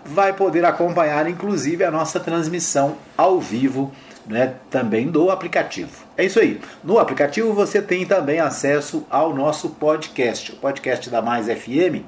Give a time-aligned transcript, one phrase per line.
[0.05, 3.93] vai poder acompanhar inclusive a nossa transmissão ao vivo
[4.27, 5.91] né, também do aplicativo.
[6.17, 6.61] É isso aí.
[6.83, 12.05] No aplicativo você tem também acesso ao nosso podcast, o podcast da Mais FM,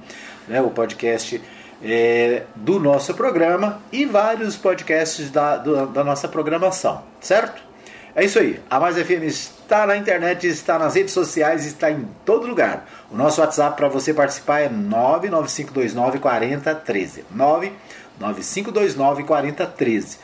[0.49, 1.41] né, o podcast
[1.83, 7.63] é, do nosso programa e vários podcasts da, do, da nossa programação, certo?
[8.17, 8.61] É isso aí.
[8.71, 12.89] A Mais FM está na internet, está nas redes sociais, está em todo lugar.
[13.11, 17.25] O nosso WhatsApp para você participar é 99529 4013.
[17.33, 20.19] 99529 4013.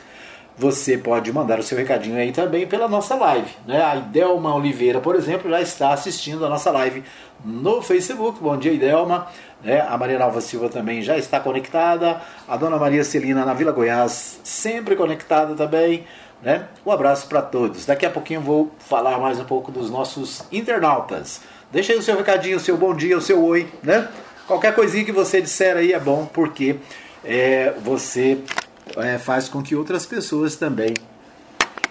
[0.57, 3.51] Você pode mandar o seu recadinho aí também pela nossa live.
[3.67, 3.83] Né?
[3.83, 7.03] A Idelma Oliveira, por exemplo, já está assistindo a nossa live
[7.43, 8.39] no Facebook.
[8.41, 9.27] Bom dia, Idelma.
[9.61, 9.81] Né?
[9.81, 12.21] A Maria Nova Silva também já está conectada.
[12.47, 16.05] A Dona Maria Celina na Vila Goiás, sempre conectada também.
[16.41, 16.67] Né?
[16.85, 17.85] Um abraço para todos.
[17.85, 21.41] Daqui a pouquinho vou falar mais um pouco dos nossos internautas.
[21.71, 24.09] Deixa aí o seu recadinho, o seu bom dia, o seu oi, né?
[24.47, 26.77] Qualquer coisinha que você disser aí é bom, porque
[27.23, 28.39] é, você
[28.97, 30.93] é, faz com que outras pessoas também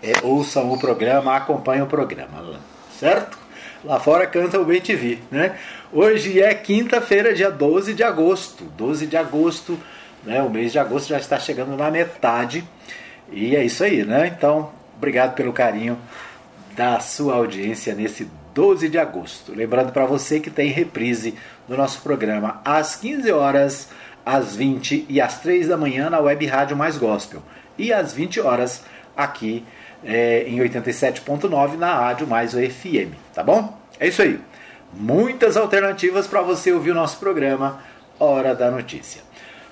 [0.02, 2.60] é, ouçam o programa, acompanhem o programa,
[2.98, 3.38] certo?
[3.82, 4.82] Lá fora canta o Bem
[5.30, 5.56] né?
[5.90, 8.64] Hoje é quinta-feira, dia 12 de agosto.
[8.76, 9.78] 12 de agosto,
[10.22, 10.42] né?
[10.42, 12.62] O mês de agosto já está chegando na metade.
[13.30, 14.26] E é isso aí, né?
[14.26, 15.98] Então, obrigado pelo carinho
[16.74, 19.52] da sua audiência nesse 12 de agosto.
[19.54, 21.34] Lembrando para você que tem reprise
[21.68, 23.88] do nosso programa às 15 horas
[24.24, 27.42] às 20 e às 3 da manhã na Web Rádio Mais Gospel
[27.78, 28.82] e às 20 horas
[29.16, 29.64] aqui
[30.04, 33.78] é, em 87.9 na Rádio Mais FM, tá bom?
[33.98, 34.40] É isso aí.
[34.92, 37.80] Muitas alternativas para você ouvir o nosso programa
[38.18, 39.22] Hora da Notícia.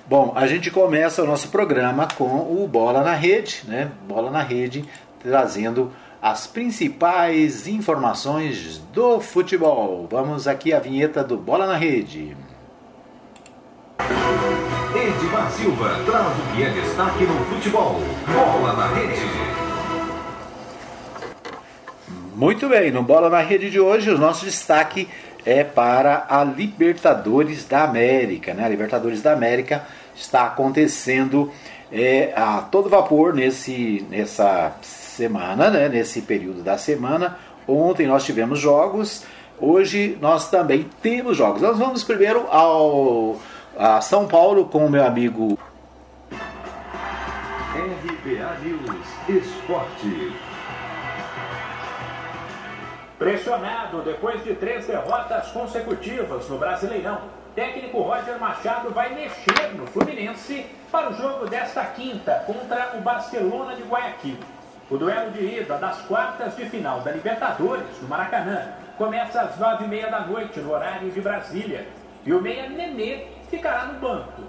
[0.08, 3.90] Bom, a gente começa o nosso programa com o Bola na Rede, né?
[4.08, 4.82] Bola na Rede,
[5.22, 5.92] trazendo
[6.22, 10.08] as principais informações do futebol.
[10.10, 12.34] Vamos aqui a vinheta do Bola na Rede.
[14.94, 18.00] Edmar Silva traz o que é destaque no futebol.
[18.32, 19.57] Bola na rede.
[22.38, 25.08] Muito bem, no Bola na Rede de hoje, o nosso destaque
[25.44, 28.54] é para a Libertadores da América.
[28.54, 28.64] Né?
[28.64, 29.84] A Libertadores da América
[30.14, 31.50] está acontecendo
[31.90, 35.88] é, a todo vapor nesse, nessa semana, né?
[35.88, 37.36] nesse período da semana.
[37.66, 39.24] Ontem nós tivemos jogos,
[39.60, 41.60] hoje nós também temos jogos.
[41.60, 43.36] Nós vamos primeiro ao
[43.76, 45.58] a São Paulo com o meu amigo
[47.74, 50.47] RBA News Esporte.
[53.18, 60.64] Pressionado depois de três derrotas consecutivas no Brasileirão, técnico Roger Machado vai mexer no Fluminense
[60.92, 64.38] para o jogo desta quinta contra o Barcelona de Guayaquil.
[64.88, 69.84] O duelo de ida das quartas de final da Libertadores no Maracanã começa às nove
[69.84, 71.88] e meia da noite no horário de Brasília.
[72.24, 74.42] E o meia Nenê ficará no banco.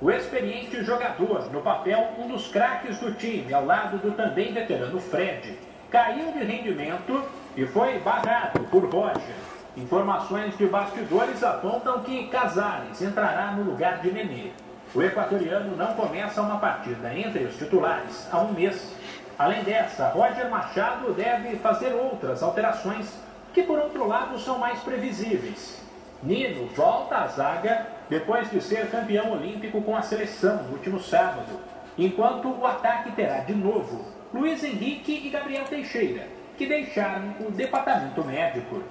[0.00, 4.98] O experiente jogador, no papel um dos craques do time, ao lado do também veterano
[4.98, 5.56] Fred,
[5.90, 7.24] caiu de rendimento
[7.56, 9.34] e foi barrado por Roger.
[9.76, 14.50] Informações de bastidores apontam que Casares entrará no lugar de Nenê.
[14.94, 18.94] O equatoriano não começa uma partida entre os titulares há um mês.
[19.38, 23.18] Além dessa, Roger Machado deve fazer outras alterações
[23.52, 25.82] que, por outro lado, são mais previsíveis.
[26.22, 31.60] Nino volta à zaga depois de ser campeão olímpico com a seleção no último sábado,
[31.98, 36.26] enquanto o ataque terá de novo Luiz Henrique e Gabriel Teixeira,
[36.56, 38.82] que deixaram o departamento médico.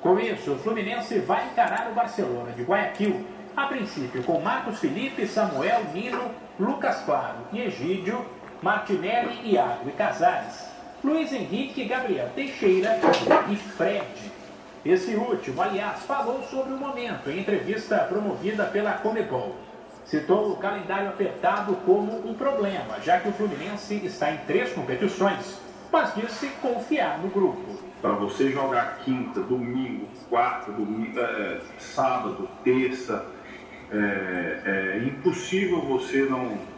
[0.00, 3.24] Com isso, o Fluminense vai encarar o Barcelona de Guayaquil,
[3.56, 8.24] a princípio com Marcos Felipe, Samuel, Nino, Lucas Claro e Egídio,
[8.60, 10.66] Martinelli, Iago e Casares,
[11.04, 12.98] Luiz Henrique, Gabriel Teixeira
[13.50, 14.32] e Fred.
[14.84, 19.54] Esse último, aliás, falou sobre o momento em entrevista promovida pela Comebol.
[20.04, 25.60] citou o calendário apertado como um problema, já que o Fluminense está em três competições,
[25.92, 27.78] mas disse confiar no grupo.
[28.00, 33.26] Para você jogar quinta, domingo, quarta, domingo, é, sábado, terça,
[33.92, 36.72] é, é impossível você não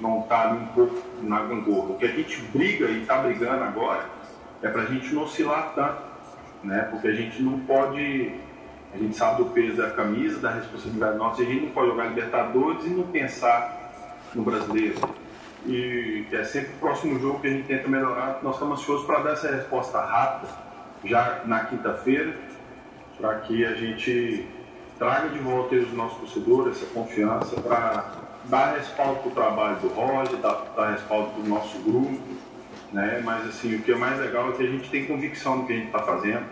[0.00, 1.90] não estar tá um pouco na gangorra.
[1.90, 4.06] O que a gente briga e está brigando agora
[4.62, 6.02] é para a gente não oscilar tanto,
[6.62, 6.86] né?
[6.90, 8.32] Porque a gente não pode,
[8.94, 12.04] a gente sabe do peso da camisa, da responsabilidade nossa, a gente não pode jogar
[12.06, 14.98] Libertadores e não pensar no brasileiro.
[15.66, 18.40] E é sempre o próximo jogo que a gente tenta melhorar.
[18.42, 20.52] Nós estamos ansiosos para dar essa resposta rápida,
[21.04, 22.34] já na quinta-feira,
[23.18, 24.46] para que a gente
[24.98, 28.04] traga de volta os nossos torcedores, essa confiança para
[28.44, 32.18] dar respaldo para o trabalho do Roger, dar, dar respaldo para o nosso grupo,
[32.92, 33.20] né?
[33.24, 35.72] Mas assim, o que é mais legal é que a gente tem convicção no que
[35.72, 36.44] a gente está fazendo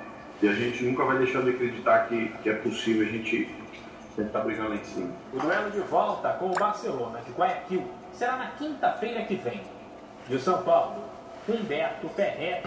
[0.43, 3.49] e a gente nunca vai deixar de acreditar que, que é possível a gente
[4.15, 5.11] tentar brigar lá em cima.
[5.33, 7.85] O duelo de volta com o Barcelona de Guayaquil
[8.19, 9.61] será na quinta-feira que vem.
[10.29, 10.97] De São Paulo,
[11.49, 12.67] Humberto Ferretti.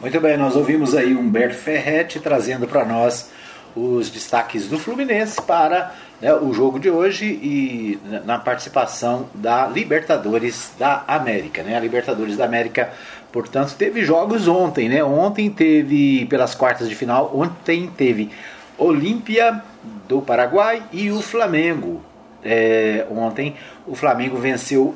[0.00, 3.30] Muito bem, nós ouvimos aí Humberto Ferretti trazendo para nós
[3.74, 10.72] os destaques do Fluminense para né, o jogo de hoje e na participação da Libertadores
[10.78, 11.62] da América.
[11.62, 11.76] Né?
[11.76, 12.92] A Libertadores da América,
[13.32, 14.88] portanto, teve jogos ontem.
[14.88, 15.02] Né?
[15.02, 18.30] Ontem teve, pelas quartas de final, ontem teve
[18.76, 19.62] Olímpia
[20.06, 22.11] do Paraguai e o Flamengo.
[22.44, 23.54] É, ontem
[23.86, 24.94] o Flamengo venceu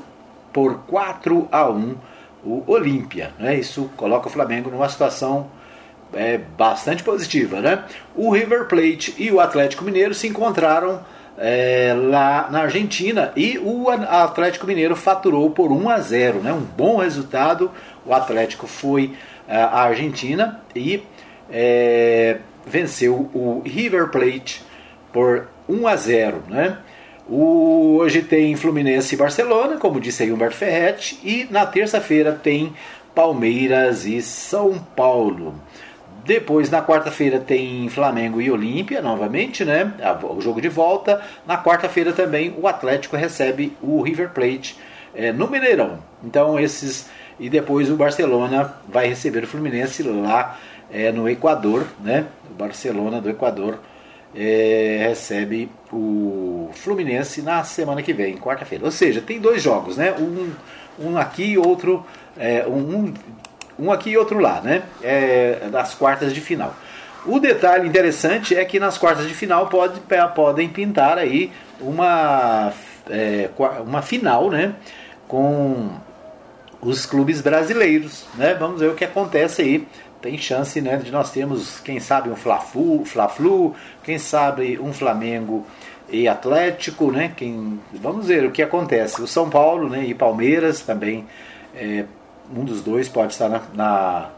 [0.52, 1.94] por 4 a 1
[2.44, 3.32] o Olímpia.
[3.38, 3.56] Né?
[3.56, 5.48] Isso coloca o Flamengo numa situação
[6.14, 7.60] é, bastante positiva.
[7.60, 7.84] Né?
[8.14, 11.00] O River Plate e o Atlético Mineiro se encontraram
[11.38, 16.38] é, lá na Argentina e o Atlético Mineiro faturou por 1 a 0.
[16.40, 16.52] Né?
[16.52, 17.70] Um bom resultado.
[18.04, 19.14] O Atlético foi
[19.48, 21.02] é, à Argentina e
[21.50, 24.64] é, venceu o River Plate
[25.12, 26.42] por 1 a 0.
[26.48, 26.78] Né?
[27.28, 32.72] O, hoje tem Fluminense e Barcelona, como disse aí Humberto Ferretti, e na terça-feira tem
[33.14, 35.54] Palmeiras e São Paulo.
[36.24, 39.92] Depois, na quarta-feira, tem Flamengo e Olímpia, novamente, né?
[40.22, 41.20] O jogo de volta.
[41.46, 44.76] Na quarta-feira também o Atlético recebe o River Plate
[45.14, 46.00] é, no Mineirão.
[46.24, 47.08] Então, esses.
[47.38, 50.58] E depois o Barcelona vai receber o Fluminense lá
[50.90, 52.26] é, no Equador, né?
[52.50, 53.78] O Barcelona do Equador
[54.36, 58.84] é, recebe o Fluminense na semana que vem, quarta-feira.
[58.84, 60.12] Ou seja, tem dois jogos, né?
[60.12, 60.52] Um,
[60.98, 62.04] um aqui e outro.
[62.36, 63.14] É, um,
[63.78, 64.82] um aqui e outro lá, né?
[65.02, 66.74] É, das quartas de final.
[67.24, 70.00] O detalhe interessante é que nas quartas de final pode,
[70.34, 71.50] podem pintar aí
[71.80, 72.72] uma,
[73.08, 73.48] é,
[73.84, 74.74] uma final, né?
[75.26, 75.88] Com
[76.80, 78.54] os clubes brasileiros, né?
[78.54, 79.88] Vamos ver o que acontece aí.
[80.26, 83.32] Tem chance, né, de nós termos, quem sabe, um Fla-Flu, Fla
[84.02, 85.64] quem sabe um Flamengo
[86.08, 87.32] e Atlético, né?
[87.36, 89.22] Quem, vamos ver o que acontece.
[89.22, 91.24] O São Paulo, né, e Palmeiras também
[91.76, 92.06] é,
[92.52, 94.30] um dos dois pode estar na, na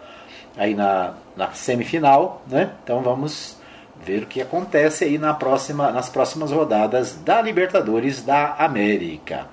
[0.58, 2.70] aí na, na, semifinal, né?
[2.84, 3.56] Então vamos
[4.04, 9.46] ver o que acontece aí na próxima, nas próximas rodadas da Libertadores da América.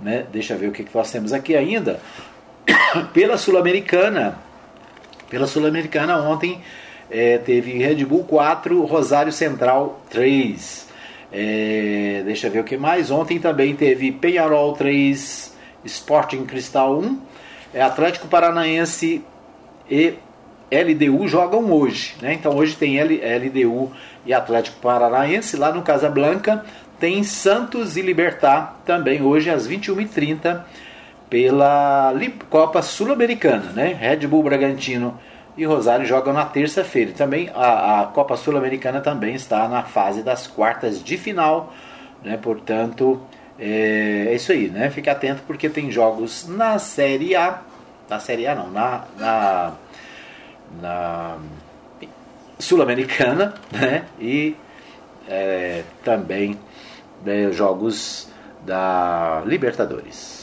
[0.00, 0.26] Né?
[0.32, 2.00] Deixa eu ver o que, que nós temos aqui ainda.
[3.14, 4.45] Pela Sul-Americana,
[5.28, 6.60] pela Sul-Americana ontem
[7.10, 10.86] é, teve Red Bull 4, Rosário Central 3.
[11.32, 13.10] É, deixa eu ver o que mais.
[13.10, 15.54] Ontem também teve Penharol 3,
[15.84, 17.20] Sporting Cristal 1
[17.74, 19.22] é, Atlético Paranaense
[19.90, 20.14] e
[20.70, 22.14] LDU jogam hoje.
[22.22, 22.32] Né?
[22.32, 23.92] Então hoje tem LDU
[24.24, 25.56] e Atlético Paranaense.
[25.56, 26.64] Lá no Casablanca
[26.98, 30.62] tem Santos e Libertar também hoje às 21h30
[31.28, 32.14] pela
[32.50, 33.72] Copa Sul-Americana.
[33.72, 33.92] Né?
[33.92, 35.18] Red Bull Bragantino
[35.56, 37.12] e Rosário jogam na terça-feira.
[37.12, 41.72] Também a, a Copa Sul-Americana também está na fase das quartas de final.
[42.22, 42.36] Né?
[42.36, 43.20] Portanto,
[43.58, 44.90] é, é, isso aí, né?
[44.90, 47.62] Fique atento porque tem jogos na Série A.
[48.08, 49.72] Na Série A não, na, na,
[50.80, 51.36] na
[52.58, 54.04] Sul-Americana, né?
[54.20, 54.56] E
[55.28, 56.58] é, também
[57.24, 58.28] né, jogos
[58.64, 60.35] da Libertadores.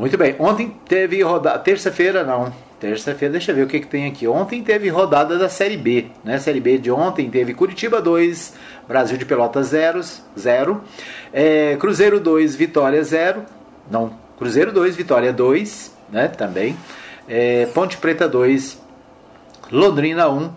[0.00, 1.58] Muito bem, ontem teve rodada.
[1.58, 2.50] Terça-feira não.
[2.80, 4.26] Terça-feira, deixa eu ver o que, que tem aqui.
[4.26, 6.06] Ontem teve rodada da Série B.
[6.24, 6.38] Né?
[6.38, 8.54] Série B de ontem teve Curitiba 2,
[8.88, 10.00] Brasil de Pelotas 0,
[10.38, 10.82] 0.
[11.34, 13.42] É, Cruzeiro 2, Vitória 0.
[13.90, 16.28] Não, Cruzeiro 2, Vitória 2, né?
[16.28, 16.74] Também.
[17.28, 18.80] É, Ponte Preta 2,
[19.70, 20.50] Londrina 1.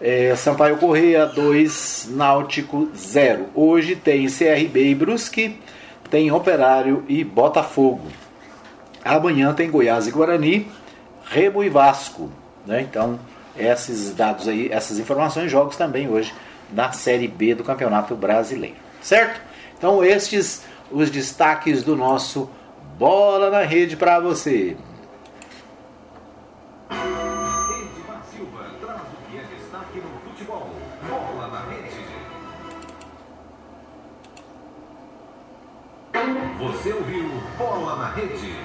[0.00, 3.46] É, Sampaio Correia 2, Náutico 0.
[3.54, 5.60] Hoje tem CRB e Brusque,
[6.10, 8.02] tem Operário e Botafogo.
[9.04, 10.70] Amanhã tem Goiás e Guarani,
[11.24, 12.30] Remo e Vasco.
[12.66, 12.82] Né?
[12.82, 13.18] Então,
[13.56, 16.32] esses dados aí, essas informações, jogos também hoje
[16.72, 18.76] na Série B do Campeonato Brasileiro.
[19.00, 19.40] Certo?
[19.76, 22.50] Então, estes os destaques do nosso
[22.98, 24.76] Bola na Rede para você.
[36.58, 37.24] Você ouviu
[37.56, 38.57] Bola na Rede.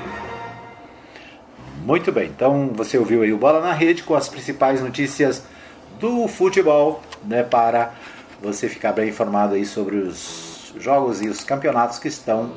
[1.85, 5.43] Muito bem, então você ouviu aí o Bola na Rede com as principais notícias
[5.99, 7.91] do futebol, né, para
[8.41, 12.53] você ficar bem informado aí sobre os jogos e os campeonatos que estão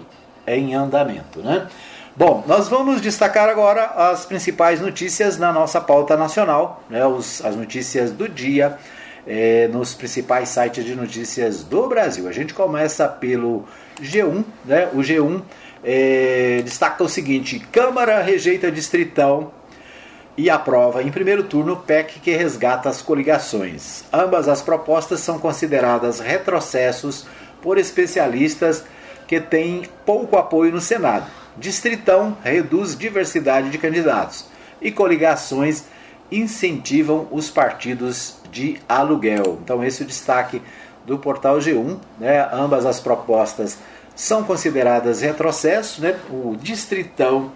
[0.46, 1.66] em andamento, né?
[2.14, 7.56] Bom, nós vamos destacar agora as principais notícias na nossa pauta nacional, né, os, as
[7.56, 8.78] notícias do dia
[9.26, 12.28] eh, nos principais sites de notícias do Brasil.
[12.28, 13.64] A gente começa pelo
[14.00, 14.88] G1, né?
[14.92, 15.42] O G1
[15.86, 19.52] eh, destaca o seguinte: Câmara rejeita distritão
[20.36, 24.04] e aprova em primeiro turno PEC que resgata as coligações.
[24.12, 27.26] Ambas as propostas são consideradas retrocessos
[27.62, 28.84] por especialistas
[29.28, 31.30] que têm pouco apoio no Senado.
[31.56, 34.46] Distritão reduz diversidade de candidatos
[34.82, 35.84] e coligações
[36.30, 39.58] incentivam os partidos de aluguel.
[39.62, 40.60] Então, esse é o destaque
[41.06, 41.98] do portal G1.
[42.18, 42.46] Né?
[42.52, 43.78] Ambas as propostas
[44.16, 46.18] são consideradas retrocessos, né?
[46.30, 47.52] o Distritão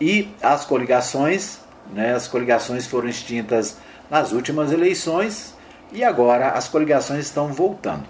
[0.00, 1.58] e as coligações.
[1.92, 2.14] Né?
[2.14, 3.76] As coligações foram extintas
[4.08, 5.54] nas últimas eleições
[5.92, 8.04] e agora as coligações estão voltando.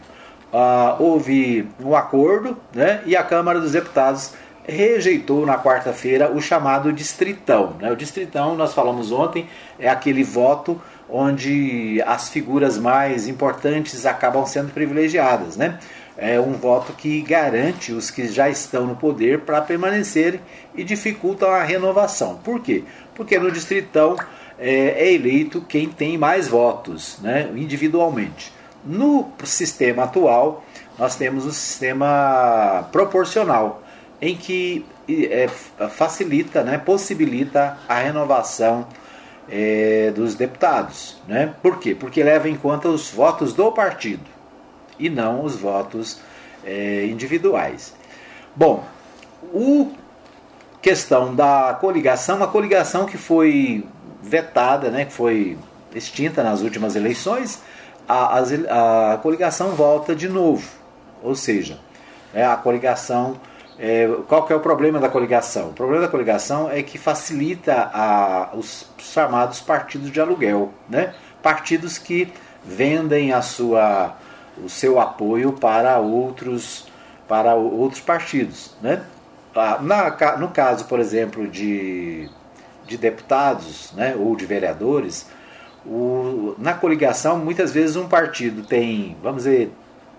[0.53, 3.03] Ah, houve um acordo né?
[3.07, 4.35] e a Câmara dos Deputados
[4.67, 7.75] rejeitou na quarta-feira o chamado distritão.
[7.81, 7.91] Né?
[7.91, 14.73] O distritão, nós falamos ontem, é aquele voto onde as figuras mais importantes acabam sendo
[14.73, 15.57] privilegiadas.
[15.57, 15.79] Né?
[16.17, 20.41] É um voto que garante os que já estão no poder para permanecerem
[20.75, 22.37] e dificultam a renovação.
[22.37, 22.85] Por quê?
[23.17, 24.17] Porque no distritão
[24.59, 27.51] é, é eleito quem tem mais votos né?
[27.57, 28.53] individualmente.
[28.85, 30.65] No sistema atual,
[30.97, 33.83] nós temos o sistema proporcional
[34.21, 38.87] em que é, facilita, né, possibilita a renovação
[39.49, 41.17] é, dos deputados.
[41.27, 41.53] Né?
[41.61, 41.95] Por quê?
[41.95, 44.34] Porque leva em conta os votos do partido
[44.99, 46.21] e não os votos
[46.65, 47.95] é, individuais.
[48.55, 48.85] Bom,
[49.53, 49.93] o
[50.81, 53.85] questão da coligação, uma coligação que foi
[54.23, 55.59] vetada, né, que foi
[55.95, 57.63] extinta nas últimas eleições,
[58.09, 60.69] a, a, a coligação volta de novo.
[61.23, 61.79] Ou seja,
[62.35, 63.37] é, a coligação
[63.79, 65.71] é, qual que é o problema da coligação?
[65.71, 71.13] O problema da coligação é que facilita a, os chamados partidos de aluguel, né?
[71.43, 72.33] partidos que
[72.65, 74.17] vendem a sua,
[74.63, 76.87] o seu apoio para outros,
[77.29, 78.75] para outros partidos.
[78.81, 79.03] Né?
[79.55, 82.29] Ah, na, no caso, por exemplo, de,
[82.87, 85.27] de deputados né, ou de vereadores,
[85.87, 89.71] o, na coligação, muitas vezes um partido tem, vamos dizer,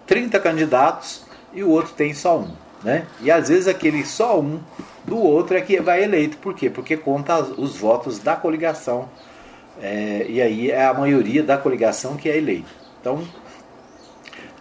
[0.05, 2.51] 30 candidatos e o outro tem só um.
[2.83, 3.07] Né?
[3.21, 4.59] E às vezes aquele só um
[5.03, 6.37] do outro é que vai eleito.
[6.37, 6.69] Por quê?
[6.69, 9.09] Porque conta os votos da coligação.
[9.81, 12.69] É, e aí é a maioria da coligação que é eleito.
[13.01, 13.23] Então,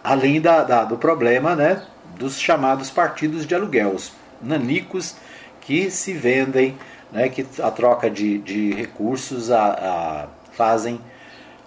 [0.05, 1.81] além da, da, do problema né,
[2.17, 5.15] dos chamados partidos de aluguel, os nanicos
[5.61, 6.77] que se vendem,
[7.11, 11.01] né, que a troca de, de recursos a, a fazem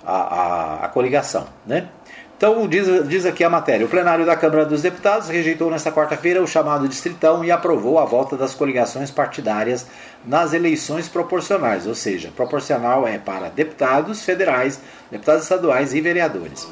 [0.07, 1.49] a, a, a coligação.
[1.67, 1.89] Né?
[2.37, 6.41] Então, diz, diz aqui a matéria: o plenário da Câmara dos Deputados rejeitou nesta quarta-feira
[6.41, 9.89] o chamado distritão e aprovou a volta das coligações partidárias
[10.25, 14.81] nas eleições proporcionais, ou seja, proporcional é para deputados federais,
[15.11, 16.69] deputados estaduais e vereadores.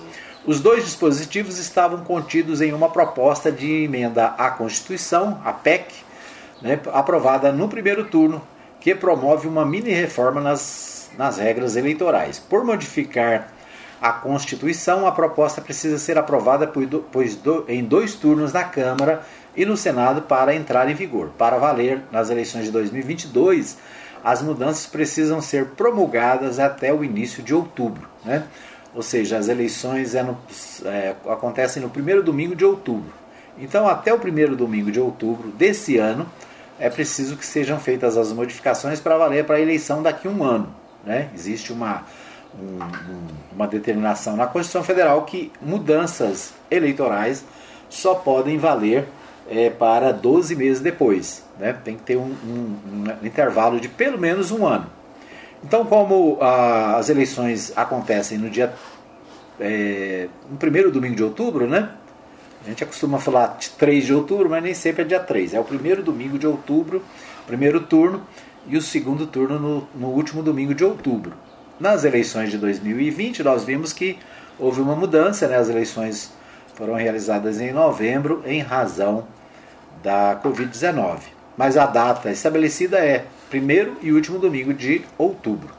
[0.46, 5.92] Os dois dispositivos estavam contidos em uma proposta de emenda à Constituição, a PEC,
[6.62, 8.40] né, aprovada no primeiro turno,
[8.78, 12.38] que promove uma mini reforma nas, nas regras eleitorais.
[12.38, 13.52] Por modificar
[14.00, 16.70] a Constituição, a proposta precisa ser aprovada
[17.10, 17.36] pois
[17.66, 19.22] em dois turnos na Câmara
[19.56, 21.30] e no Senado para entrar em vigor.
[21.36, 23.78] Para valer nas eleições de 2022,
[24.22, 28.08] as mudanças precisam ser promulgadas até o início de outubro.
[28.24, 28.44] Né?
[28.96, 30.36] Ou seja, as eleições é no,
[30.86, 33.12] é, acontecem no primeiro domingo de outubro.
[33.58, 36.26] Então, até o primeiro domingo de outubro desse ano,
[36.80, 40.42] é preciso que sejam feitas as modificações para valer para a eleição daqui a um
[40.42, 40.74] ano.
[41.04, 41.28] Né?
[41.34, 42.04] Existe uma
[42.58, 42.78] um,
[43.54, 47.44] uma determinação na Constituição Federal que mudanças eleitorais
[47.88, 49.06] só podem valer
[49.48, 51.44] é, para 12 meses depois.
[51.58, 51.74] Né?
[51.84, 54.86] Tem que ter um, um, um, intervalo de pelo menos um ano.
[55.64, 58.72] Então, como a, as eleições acontecem no dia.
[59.58, 61.90] É, no primeiro domingo de outubro, né?
[62.64, 65.54] A gente acostuma falar de 3 de outubro, mas nem sempre é dia 3.
[65.54, 67.02] É o primeiro domingo de outubro,
[67.46, 68.22] primeiro turno,
[68.66, 71.32] e o segundo turno no, no último domingo de outubro.
[71.78, 74.18] Nas eleições de 2020, nós vimos que
[74.58, 75.56] houve uma mudança, né?
[75.56, 76.32] as eleições
[76.74, 79.26] foram realizadas em novembro em razão
[80.02, 81.20] da Covid-19.
[81.56, 85.74] Mas a data estabelecida é primeiro e último domingo de outubro.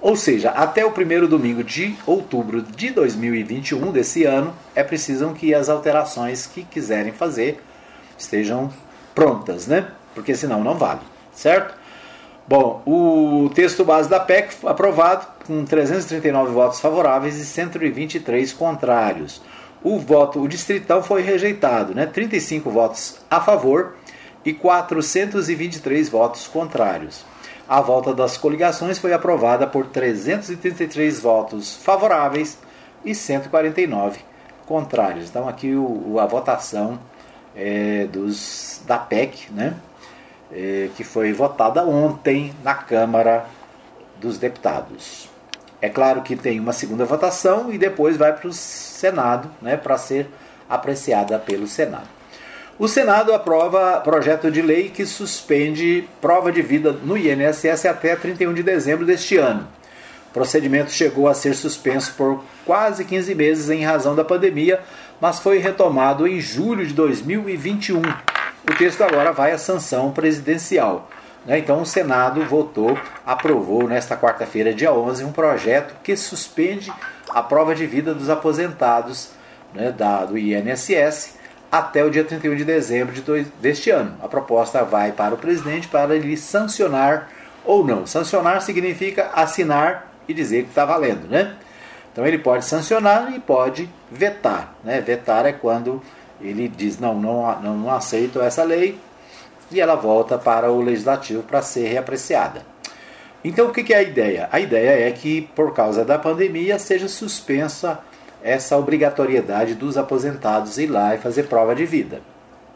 [0.00, 5.54] Ou seja, até o primeiro domingo de outubro de 2021 desse ano, é preciso que
[5.54, 7.62] as alterações que quiserem fazer
[8.18, 8.70] estejam
[9.14, 9.88] prontas, né?
[10.14, 11.00] Porque senão não vale,
[11.32, 11.74] certo?
[12.46, 19.40] Bom, o texto base da PEC aprovado com 339 votos favoráveis e 123 contrários.
[19.82, 22.04] O voto, o distritão foi rejeitado, né?
[22.04, 23.94] 35 votos a favor
[24.44, 27.24] e 423 votos contrários.
[27.68, 32.58] A volta das coligações foi aprovada por 333 votos favoráveis
[33.04, 34.20] e 149
[34.66, 35.30] contrários.
[35.30, 36.98] Então aqui o, a votação
[37.56, 39.74] é, dos da PEC, né?
[40.52, 43.46] É, que foi votada ontem na Câmara
[44.20, 45.28] dos Deputados.
[45.80, 49.98] É claro que tem uma segunda votação e depois vai para o Senado, né, para
[49.98, 50.28] ser
[50.68, 52.08] apreciada pelo Senado.
[52.76, 58.52] O Senado aprova projeto de lei que suspende prova de vida no INSS até 31
[58.52, 59.68] de dezembro deste ano.
[60.30, 64.80] O procedimento chegou a ser suspenso por quase 15 meses em razão da pandemia,
[65.20, 68.00] mas foi retomado em julho de 2021.
[68.00, 71.08] O texto agora vai à sanção presidencial.
[71.46, 71.60] Né?
[71.60, 76.92] Então, o Senado votou, aprovou nesta quarta-feira, dia 11, um projeto que suspende
[77.30, 79.30] a prova de vida dos aposentados
[79.72, 81.43] né, da, do INSS
[81.74, 84.16] até o dia 31 de dezembro de dois, deste ano.
[84.22, 87.28] A proposta vai para o presidente para ele sancionar
[87.64, 88.06] ou não.
[88.06, 91.56] Sancionar significa assinar e dizer que está valendo, né?
[92.12, 94.72] Então ele pode sancionar e pode vetar.
[94.84, 95.00] Né?
[95.00, 96.00] Vetar é quando
[96.40, 98.96] ele diz não, não, não, não aceito essa lei
[99.68, 102.62] e ela volta para o legislativo para ser reapreciada.
[103.44, 104.48] Então o que é a ideia?
[104.52, 107.98] A ideia é que por causa da pandemia seja suspensa
[108.44, 112.20] essa obrigatoriedade dos aposentados ir lá e fazer prova de vida.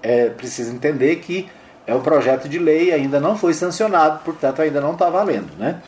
[0.02, 1.46] É preciso entender que
[1.86, 5.82] é um projeto de lei, ainda não foi sancionado, portanto ainda não está valendo, né?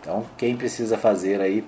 [0.00, 1.62] Então quem precisa fazer aí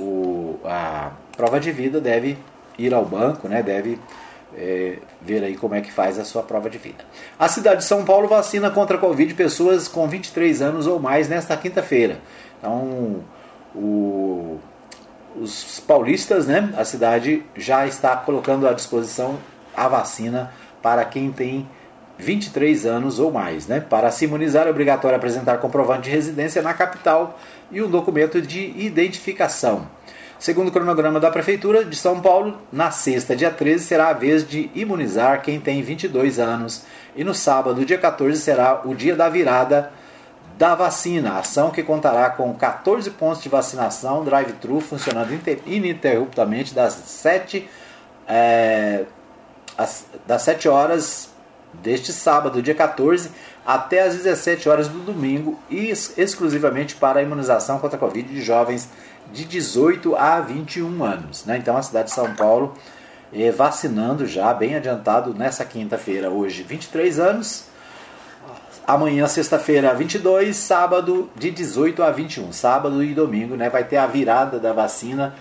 [0.00, 2.38] o, a prova de vida deve
[2.78, 3.64] ir ao banco, né?
[3.64, 3.98] Deve
[4.56, 7.04] é, ver aí como é que faz a sua prova de vida.
[7.36, 11.28] A cidade de São Paulo vacina contra a Covid pessoas com 23 anos ou mais
[11.28, 12.18] nesta quinta-feira.
[12.60, 13.24] Então,
[13.74, 14.60] o
[15.36, 19.38] os paulistas, né, a cidade já está colocando à disposição
[19.74, 21.68] a vacina para quem tem
[22.18, 23.66] 23 anos ou mais.
[23.66, 23.80] Né?
[23.80, 27.38] Para se imunizar é obrigatório apresentar comprovante de residência na capital
[27.70, 29.86] e um documento de identificação.
[30.38, 34.46] Segundo o cronograma da Prefeitura de São Paulo, na sexta, dia 13, será a vez
[34.46, 39.28] de imunizar quem tem 22 anos e no sábado, dia 14, será o dia da
[39.28, 39.92] virada
[40.58, 45.32] da vacina, ação que contará com 14 pontos de vacinação drive-thru funcionando
[45.66, 47.68] ininterruptamente das 7,
[48.28, 49.04] é,
[50.26, 51.30] das 7 horas
[51.74, 53.30] deste sábado, dia 14,
[53.64, 58.42] até as 17 horas do domingo, e exclusivamente para a imunização contra a Covid de
[58.42, 58.88] jovens
[59.32, 61.44] de 18 a 21 anos.
[61.46, 61.56] Né?
[61.56, 62.74] Então a cidade de São Paulo
[63.32, 67.71] é, vacinando já bem adiantado nessa quinta-feira, hoje 23 anos
[68.86, 72.52] Amanhã, sexta-feira, 22, sábado de 18 a 21.
[72.52, 73.70] Sábado e domingo, né?
[73.70, 75.34] Vai ter a virada da vacina,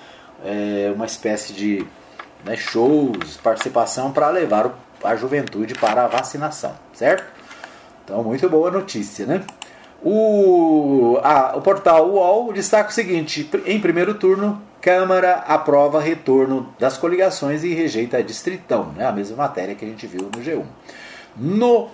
[0.46, 1.86] é, uma espécie de
[2.46, 7.24] né, shows, participação para levar a juventude para a vacinação, certo?
[8.04, 9.44] Então, muito boa notícia, né?
[10.04, 16.98] O, a, o portal UOL destaca o seguinte: em primeiro turno, Câmara aprova retorno das
[16.98, 19.06] coligações e rejeita a distritão, né?
[19.06, 20.64] a mesma matéria que a gente viu no G1.
[21.38, 21.90] No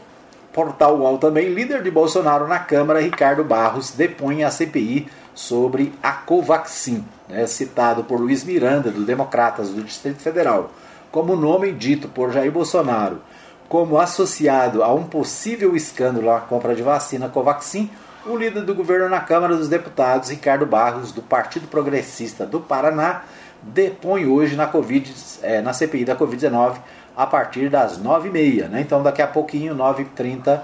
[0.57, 6.11] Portal UOL também, líder de Bolsonaro na Câmara, Ricardo Barros, depõe a CPI sobre a
[6.11, 10.71] Covaxin, né, citado por Luiz Miranda, do Democratas do Distrito Federal,
[11.11, 13.21] como nome dito por Jair Bolsonaro,
[13.69, 17.91] como associado a um possível escândalo na compra de vacina Covaxin,
[18.25, 23.25] o líder do governo na Câmara dos Deputados, Ricardo Barros, do Partido Progressista do Paraná,
[23.61, 26.77] depõe hoje na, COVID, é, na CPI da Covid-19
[27.17, 28.69] a partir das 9h30.
[28.69, 28.81] Né?
[28.81, 30.61] Então daqui a pouquinho, 9h30,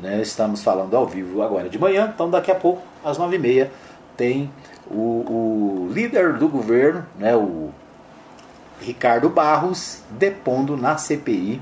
[0.00, 0.22] né?
[0.22, 3.68] estamos falando ao vivo agora de manhã, então daqui a pouco, às 9h30,
[4.16, 4.48] tem
[4.88, 7.34] o, o líder do governo, né?
[7.34, 7.70] o
[8.80, 11.60] Ricardo Barros, depondo na CPI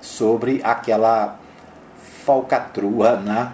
[0.00, 1.38] sobre aquela
[2.24, 3.52] falcatrua na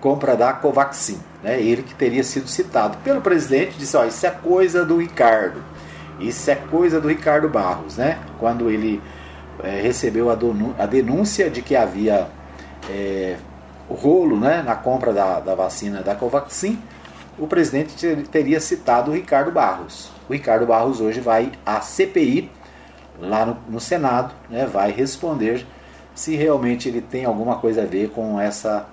[0.00, 1.20] compra da Covaxin.
[1.42, 1.60] Né?
[1.60, 5.62] Ele que teria sido citado pelo presidente, disse, ó, isso é coisa do Ricardo.
[6.18, 8.18] Isso é coisa do Ricardo Barros, né?
[8.40, 9.00] Quando ele
[9.62, 10.38] é, recebeu a,
[10.78, 12.28] a, denúncia de que havia
[12.88, 13.36] é,
[13.88, 16.78] rolo né, na compra da, da vacina da Covaxin
[17.38, 20.10] o presidente teria citado o Ricardo Barros.
[20.28, 22.50] O Ricardo Barros hoje vai à CPI,
[23.20, 25.64] lá no, no Senado, né, vai responder
[26.14, 28.86] se realmente ele tem alguma coisa a ver com essa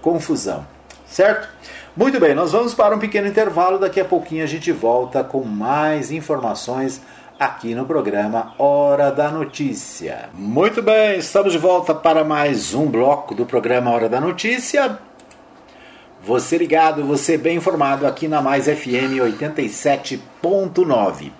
[0.00, 0.64] confusão.
[1.06, 1.48] Certo?
[1.96, 3.78] Muito bem, nós vamos para um pequeno intervalo.
[3.78, 7.02] Daqui a pouquinho a gente volta com mais informações
[7.42, 10.30] aqui no programa Hora da Notícia.
[10.32, 14.96] Muito bem, estamos de volta para mais um bloco do programa Hora da Notícia.
[16.24, 21.32] Você ligado, você bem informado aqui na Mais FM 87.9.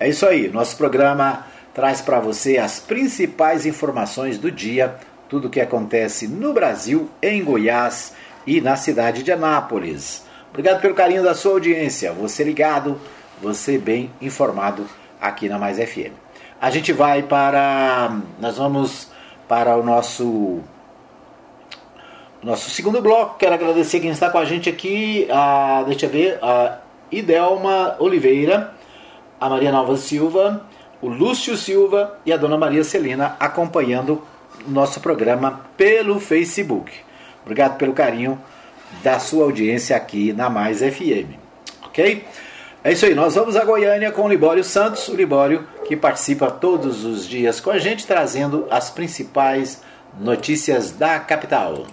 [0.00, 4.96] É isso aí, nosso programa traz para você as principais informações do dia,
[5.28, 10.24] tudo o que acontece no Brasil, em Goiás e na cidade de Anápolis.
[10.50, 12.12] Obrigado pelo carinho da sua audiência.
[12.14, 13.00] Você ligado,
[13.40, 14.84] você bem informado
[15.20, 16.12] aqui na Mais FM.
[16.60, 18.18] A gente vai para.
[18.40, 19.10] Nós vamos
[19.48, 20.60] para o nosso.
[22.42, 23.38] Nosso segundo bloco.
[23.38, 25.26] Quero agradecer quem está com a gente aqui.
[25.30, 26.38] A, deixa eu ver.
[26.42, 26.78] A
[27.10, 28.74] Idelma Oliveira,
[29.40, 30.64] a Maria Nova Silva,
[31.00, 34.22] o Lúcio Silva e a Dona Maria Celina acompanhando
[34.66, 36.92] o nosso programa pelo Facebook.
[37.42, 38.40] Obrigado pelo carinho
[39.02, 41.34] da sua audiência aqui na Mais FM.
[41.84, 42.24] Ok?
[42.86, 46.52] É isso aí, nós vamos a Goiânia com o Libório Santos, o Libório que participa
[46.52, 49.82] todos os dias com a gente, trazendo as principais
[50.20, 51.84] notícias da capital.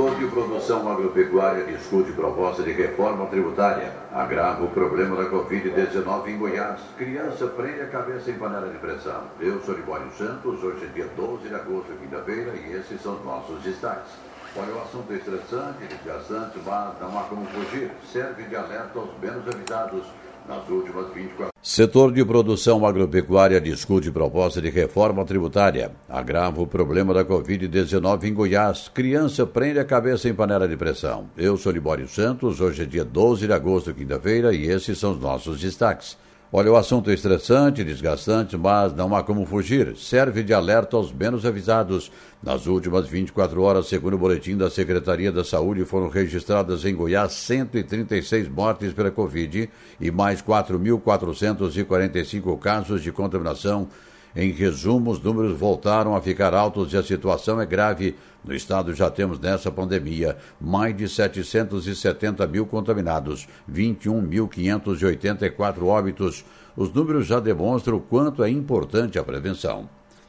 [0.00, 3.92] Setor de produção agropecuária discute proposta de reforma tributária.
[4.10, 6.80] Agrava o problema da Covid-19 em Goiás.
[6.96, 9.24] Criança prende a cabeça em panela de pressão.
[9.38, 13.24] Eu sou Libório Santos, hoje é dia 12 de agosto, quinta-feira, e esses são os
[13.26, 14.10] nossos destaques.
[14.56, 17.90] Olha, o assunto é estressante, desgastante, mas não há como fugir.
[18.10, 20.06] Serve de alerta aos menos avisados
[20.48, 25.92] nas últimas 24 Setor de produção agropecuária discute proposta de reforma tributária.
[26.08, 28.88] Agrava o problema da Covid-19 em Goiás.
[28.88, 31.28] Criança prende a cabeça em panela de pressão.
[31.36, 35.20] Eu sou Libório Santos, hoje é dia 12 de agosto, quinta-feira, e esses são os
[35.20, 36.16] nossos destaques.
[36.52, 39.96] Olha, o assunto é estressante, desgastante, mas não há como fugir.
[39.96, 42.10] Serve de alerta aos menos avisados.
[42.42, 47.34] Nas últimas 24 horas, segundo o boletim da Secretaria da Saúde, foram registradas em Goiás
[47.34, 53.86] 136 mortes pela Covid e mais 4.445 casos de contaminação.
[54.34, 58.14] Em resumo, os números voltaram a ficar altos e a situação é grave.
[58.44, 66.44] No estado já temos nessa pandemia mais de 770 mil contaminados, 21.584 óbitos.
[66.76, 69.88] Os números já demonstram o quanto é importante a prevenção.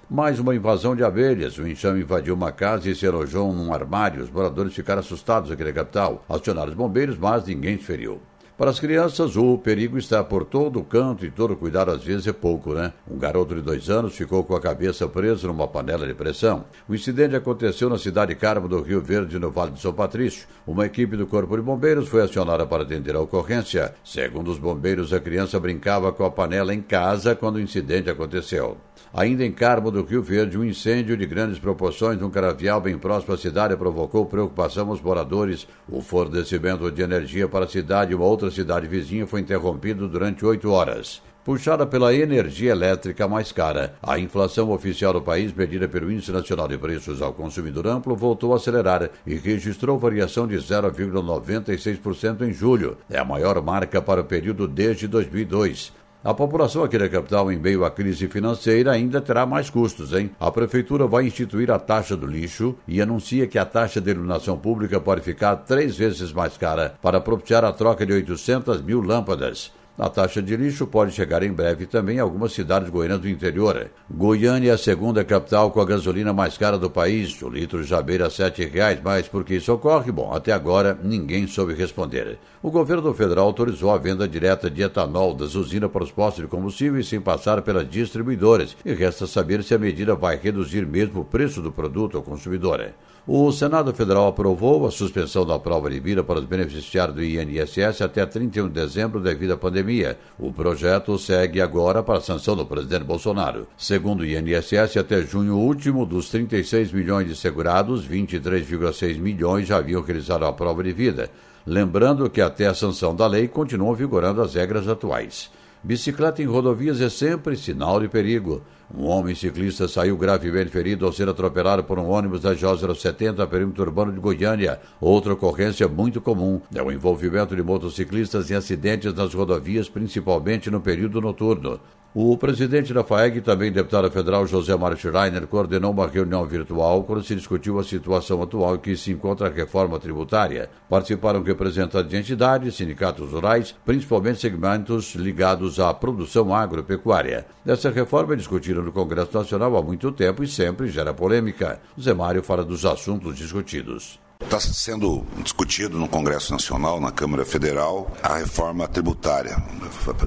[0.09, 1.57] Mais uma invasão de abelhas.
[1.57, 4.23] O enxame invadiu uma casa e se alojou num armário.
[4.23, 6.25] Os moradores ficaram assustados aqui na capital.
[6.27, 8.19] Acionaram os bombeiros, mas ninguém se feriu.
[8.61, 12.27] Para as crianças, o perigo está por todo o canto e todo cuidado às vezes
[12.27, 12.93] é pouco, né?
[13.09, 16.65] Um garoto de dois anos ficou com a cabeça presa numa panela de pressão.
[16.87, 20.47] O incidente aconteceu na cidade Carmo do Rio Verde, no Vale de São Patrício.
[20.67, 23.95] Uma equipe do Corpo de Bombeiros foi acionada para atender a ocorrência.
[24.03, 28.77] Segundo os bombeiros, a criança brincava com a panela em casa quando o incidente aconteceu.
[29.13, 33.33] Ainda em Carmo do Rio Verde, um incêndio de grandes proporções num caravial bem próximo
[33.33, 35.67] à cidade provocou preocupação aos moradores.
[35.89, 40.45] O fornecimento de energia para a cidade e uma outra cidade vizinha foi interrompido durante
[40.45, 43.95] oito horas puxada pela energia elétrica mais cara.
[44.01, 48.53] A inflação oficial do país, medida pelo Índice Nacional de Preços ao Consumidor Amplo, voltou
[48.53, 52.97] a acelerar e registrou variação de 0,96% em julho.
[53.09, 55.93] É a maior marca para o período desde 2002.
[56.23, 60.29] A população aqui da capital, em meio à crise financeira, ainda terá mais custos, hein?
[60.39, 64.55] A prefeitura vai instituir a taxa do lixo e anuncia que a taxa de iluminação
[64.55, 69.71] pública pode ficar três vezes mais cara para propiciar a troca de 800 mil lâmpadas.
[69.99, 73.91] A taxa de lixo pode chegar em breve também a algumas cidades goianas do interior.
[74.09, 77.39] Goiânia é a segunda capital com a gasolina mais cara do país.
[77.41, 80.11] O litro já beira R$ 7,00, mas por que isso ocorre?
[80.11, 82.39] Bom, até agora ninguém soube responder.
[82.63, 86.49] O governo federal autorizou a venda direta de etanol das usinas para os postos de
[86.49, 88.77] combustíveis sem passar pelas distribuidoras.
[88.85, 92.91] E resta saber se a medida vai reduzir mesmo o preço do produto ao consumidor.
[93.27, 98.01] O Senado Federal aprovou a suspensão da prova de vida para os beneficiários do INSS
[98.01, 100.17] até 31 de dezembro devido à pandemia.
[100.39, 103.67] O projeto segue agora para a sanção do presidente Bolsonaro.
[103.77, 110.01] Segundo o INSS, até junho último, dos 36 milhões de segurados, 23,6 milhões já haviam
[110.01, 111.29] realizado a prova de vida.
[111.63, 115.51] Lembrando que até a sanção da lei continuam vigorando as regras atuais.
[115.83, 118.63] Bicicleta em rodovias é sempre sinal de perigo.
[118.93, 123.83] Um homem ciclista saiu gravemente ferido ao ser atropelado por um ônibus da J070 perímetro
[123.83, 124.81] urbano de Goiânia.
[124.99, 130.81] Outra ocorrência muito comum é o envolvimento de motociclistas em acidentes nas rodovias, principalmente no
[130.81, 131.79] período noturno.
[132.13, 137.23] O presidente da FAEG, também deputado federal José Mário Schreiner, coordenou uma reunião virtual quando
[137.23, 140.69] se discutiu a situação atual em que se encontra a reforma tributária.
[140.89, 147.45] Participaram representantes de entidades, sindicatos rurais, principalmente segmentos ligados à produção agropecuária.
[147.65, 151.79] Essa reforma é discutida no Congresso Nacional há muito tempo e sempre gera polêmica.
[151.97, 154.19] Zé Mário fala dos assuntos discutidos.
[154.41, 159.55] Está sendo discutido no Congresso Nacional, na Câmara Federal, a reforma tributária,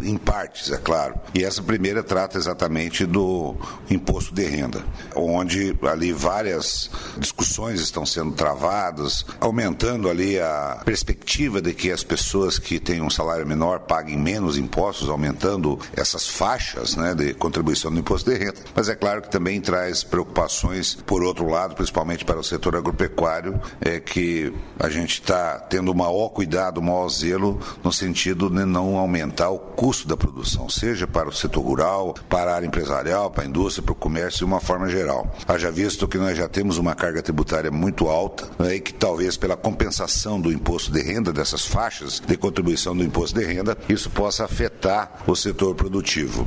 [0.02, 1.14] em partes, é claro.
[1.34, 3.54] E essa primeira trata exatamente do
[3.90, 4.82] imposto de renda,
[5.14, 12.58] onde ali várias discussões estão sendo travadas, aumentando ali a perspectiva de que as pessoas
[12.58, 18.00] que têm um salário menor paguem menos impostos, aumentando essas faixas né, de contribuição do
[18.00, 18.60] imposto de renda.
[18.74, 23.60] Mas é claro que também traz preocupações, por outro lado, principalmente para o setor agropecuário,
[23.80, 28.64] é, que a gente está tendo o maior cuidado, o maior zelo no sentido de
[28.64, 33.30] não aumentar o custo da produção, seja para o setor rural, para a área empresarial,
[33.30, 35.34] para a indústria, para o comércio de uma forma geral.
[35.48, 39.36] Haja visto que nós já temos uma carga tributária muito alta né, e que talvez
[39.36, 44.10] pela compensação do imposto de renda, dessas faixas de contribuição do imposto de renda, isso
[44.10, 46.46] possa afetar o setor produtivo.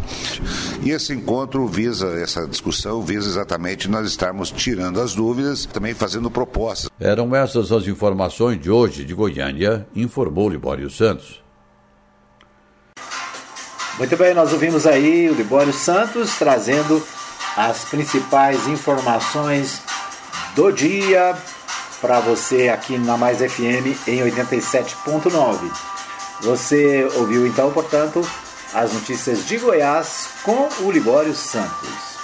[0.83, 6.29] E esse encontro visa, essa discussão visa exatamente nós estarmos tirando as dúvidas, também fazendo
[6.29, 6.89] propostas.
[6.99, 11.41] Eram essas as informações de hoje de Goiânia, informou Libório Santos.
[13.97, 17.01] Muito bem, nós ouvimos aí o Libório Santos trazendo
[17.55, 19.81] as principais informações
[20.55, 21.35] do dia
[21.99, 25.71] para você aqui na Mais FM em 87.9.
[26.41, 28.21] Você ouviu então, portanto,
[28.73, 32.17] as notícias de Goiás com o Libório Santos.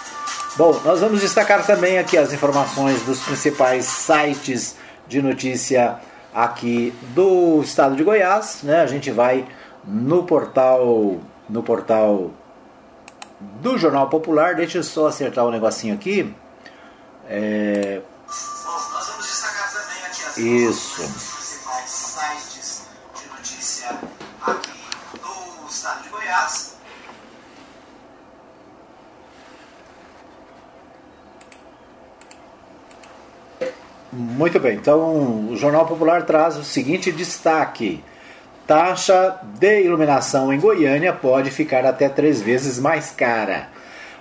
[0.55, 4.75] Bom, nós vamos destacar também aqui as informações dos principais sites
[5.07, 5.99] de notícia
[6.33, 8.81] aqui do estado de Goiás, né?
[8.81, 9.47] A gente vai
[9.85, 12.31] no portal no portal
[13.61, 14.55] do Jornal Popular.
[14.55, 16.33] Deixa eu só acertar um negocinho aqui.
[17.27, 18.01] É...
[18.65, 21.01] Bom, nós vamos destacar também aqui as Isso.
[21.01, 23.89] principais sites de notícia
[24.41, 24.71] aqui
[25.13, 26.73] do estado de Goiás.
[34.35, 38.03] Muito bem, então o Jornal Popular traz o seguinte destaque:
[38.65, 43.67] taxa de iluminação em Goiânia pode ficar até três vezes mais cara.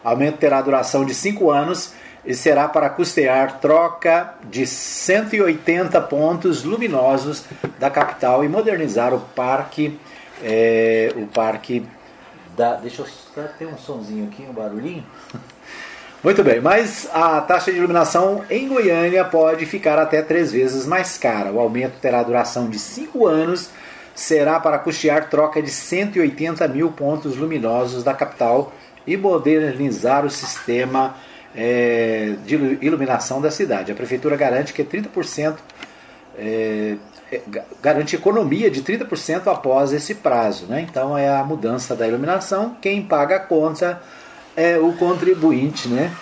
[0.04, 1.94] Aumento terá duração de cinco anos
[2.26, 7.44] e será para custear troca de 180 pontos luminosos
[7.78, 9.98] da capital e modernizar o parque,
[10.42, 11.86] é, o parque
[12.54, 12.74] da.
[12.74, 15.06] Deixa eu ter um sonzinho aqui, um barulhinho.
[16.22, 21.18] Muito bem, mas a taxa de iluminação em Goiânia pode ficar até três vezes mais
[21.18, 21.50] cara.
[21.50, 23.70] O aumento terá duração de cinco anos,
[24.14, 28.72] será para custear troca de 180 mil pontos luminosos da capital
[29.04, 31.16] e modernizar o sistema
[31.56, 33.90] é, de iluminação da cidade.
[33.90, 35.56] A prefeitura garante que 30%
[36.38, 36.98] é,
[37.82, 40.66] garante economia de 30% após esse prazo.
[40.66, 40.86] Né?
[40.88, 42.76] Então é a mudança da iluminação.
[42.80, 44.00] Quem paga a conta
[44.56, 46.12] é o contribuinte, né?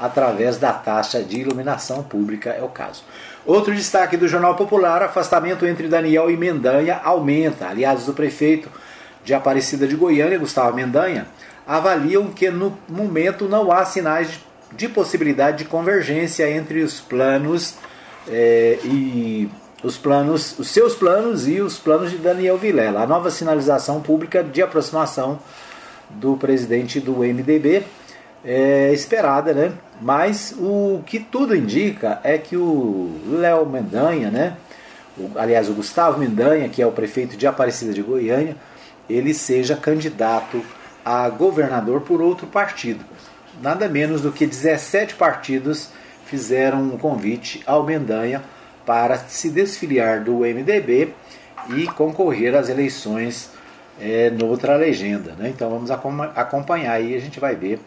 [0.00, 3.04] através da taxa de iluminação pública, é o caso.
[3.44, 7.68] Outro destaque do Jornal Popular: afastamento entre Daniel e Mendanha aumenta.
[7.68, 8.70] Aliados do prefeito
[9.22, 11.26] de Aparecida de Goiânia, Gustavo Mendanha,
[11.66, 14.40] avaliam que no momento não há sinais
[14.72, 17.74] de possibilidade de convergência entre os planos
[18.26, 19.50] é, e
[19.82, 23.02] os planos, os seus planos e os planos de Daniel Vilela.
[23.02, 25.38] A nova sinalização pública de aproximação
[26.16, 27.82] do presidente do MDB
[28.44, 29.72] é esperada, né?
[30.00, 34.56] Mas o que tudo indica é que o Léo Mendanha, né?
[35.18, 38.56] O, aliás, o Gustavo Mendanha, que é o prefeito de Aparecida de Goiânia,
[39.08, 40.62] ele seja candidato
[41.04, 43.04] a governador por outro partido.
[43.60, 45.90] Nada menos do que 17 partidos
[46.24, 48.42] fizeram um convite ao Mendanha
[48.86, 51.12] para se desfiliar do MDB
[51.76, 53.50] e concorrer às eleições
[54.00, 55.34] é, noutra legenda.
[55.38, 55.50] Né?
[55.50, 57.80] Então vamos acompanhar aí, a gente vai ver o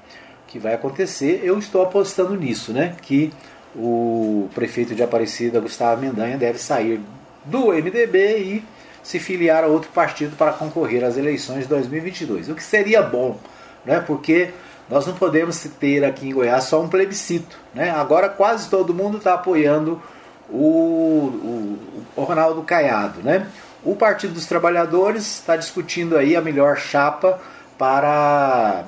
[0.47, 1.41] que vai acontecer.
[1.43, 2.95] Eu estou apostando nisso, né?
[3.01, 3.33] que
[3.75, 7.01] o prefeito de Aparecida, Gustavo Mendanha, deve sair
[7.45, 8.63] do MDB e
[9.01, 12.49] se filiar a outro partido para concorrer às eleições de 2022.
[12.49, 13.37] O que seria bom,
[13.83, 13.99] né?
[13.99, 14.51] porque
[14.89, 17.57] nós não podemos ter aqui em Goiás só um plebiscito.
[17.73, 17.89] Né?
[17.89, 20.01] Agora quase todo mundo está apoiando
[20.49, 21.79] o, o,
[22.15, 23.21] o Ronaldo Caiado.
[23.21, 23.47] Né?
[23.85, 27.39] O Partido dos Trabalhadores está discutindo aí a melhor chapa
[27.77, 28.85] para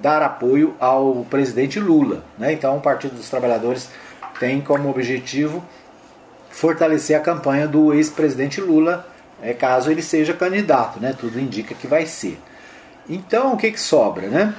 [0.00, 2.22] dar apoio ao presidente Lula.
[2.38, 2.52] Né?
[2.52, 3.90] Então, o Partido dos Trabalhadores
[4.38, 5.64] tem como objetivo
[6.48, 9.06] fortalecer a campanha do ex-presidente Lula,
[9.42, 11.00] é, caso ele seja candidato.
[11.00, 11.12] Né?
[11.18, 12.38] Tudo indica que vai ser.
[13.08, 14.28] Então, o que, que sobra?
[14.28, 14.54] Né?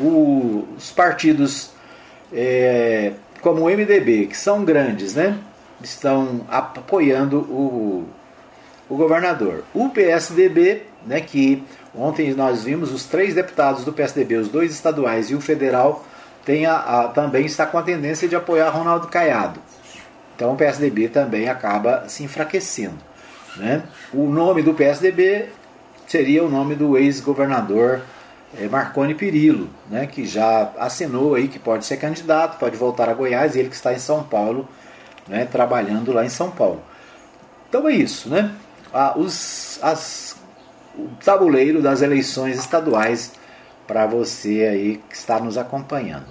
[0.00, 1.70] O, os partidos
[2.32, 5.38] é, como o MDB, que são grandes, né?
[5.82, 8.08] estão apoiando o,
[8.90, 9.64] o governador.
[9.72, 15.30] O PSDB, né, que ontem nós vimos os três deputados do PSDB, os dois estaduais
[15.30, 16.04] e o federal,
[16.44, 19.60] tem a, a, também está com a tendência de apoiar Ronaldo Caiado.
[20.34, 22.98] Então o PSDB também acaba se enfraquecendo.
[23.56, 23.82] Né?
[24.12, 25.48] O nome do PSDB
[26.06, 28.00] seria o nome do ex-governador
[28.58, 33.14] é, Marconi Perillo, né, que já assinou aí que pode ser candidato, pode voltar a
[33.14, 34.68] Goiás, ele que está em São Paulo,
[35.28, 36.82] né, trabalhando lá em São Paulo.
[37.68, 38.52] Então é isso, né?
[39.16, 40.36] Os, as,
[40.96, 43.32] o tabuleiro das eleições estaduais
[43.86, 46.26] para você aí que está nos acompanhando.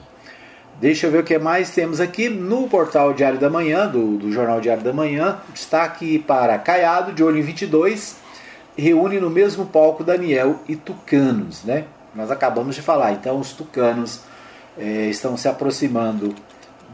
[0.80, 4.32] Deixa eu ver o que mais temos aqui no portal Diário da Manhã, do, do
[4.32, 5.38] Jornal Diário da Manhã.
[5.54, 8.16] Destaque para Caiado, de olho em 22,
[8.78, 11.84] reúne no mesmo palco Daniel e Tucanos, né?
[12.16, 13.12] Nós acabamos de falar.
[13.12, 14.22] Então, os tucanos
[14.78, 16.34] eh, estão se aproximando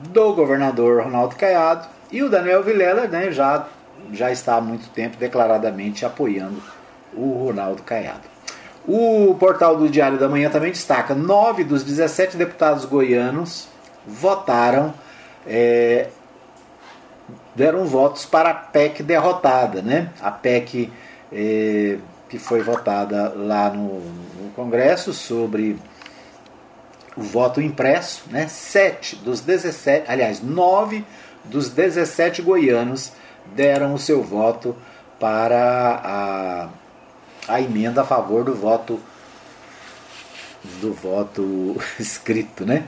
[0.09, 3.67] do governador Ronaldo Caiado e o Daniel Vilela né, já,
[4.13, 6.61] já está há muito tempo declaradamente apoiando
[7.13, 8.35] o Ronaldo Caiado.
[8.87, 13.67] O portal do Diário da Manhã também destaca: nove dos 17 deputados goianos
[14.05, 14.93] votaram,
[15.47, 16.09] é,
[17.55, 20.11] deram votos para a PEC derrotada, né?
[20.21, 20.91] A PEC
[21.31, 21.97] é,
[22.29, 25.79] que foi votada lá no, no Congresso sobre
[27.17, 28.47] o voto impresso, né?
[28.47, 31.03] Sete dos 17, aliás, nove
[31.43, 33.11] dos 17 goianos
[33.55, 34.75] deram o seu voto
[35.19, 36.67] para a,
[37.47, 38.99] a emenda a favor do voto
[40.81, 42.85] do voto escrito, né?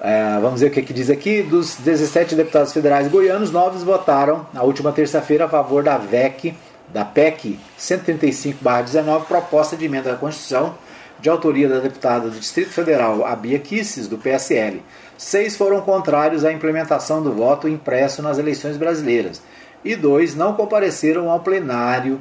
[0.00, 1.42] É, vamos ver o que, que, diz aqui.
[1.42, 6.54] Dos 17 deputados federais goianos, nove votaram na última terça-feira a favor da VEC,
[6.88, 10.74] da PEC 135-19, proposta de emenda à Constituição,
[11.20, 14.82] de autoria da deputada do Distrito Federal, a Bia Kisses, do PSL.
[15.18, 19.42] Seis foram contrários à implementação do voto impresso nas eleições brasileiras
[19.84, 22.20] e dois não compareceram ao plenário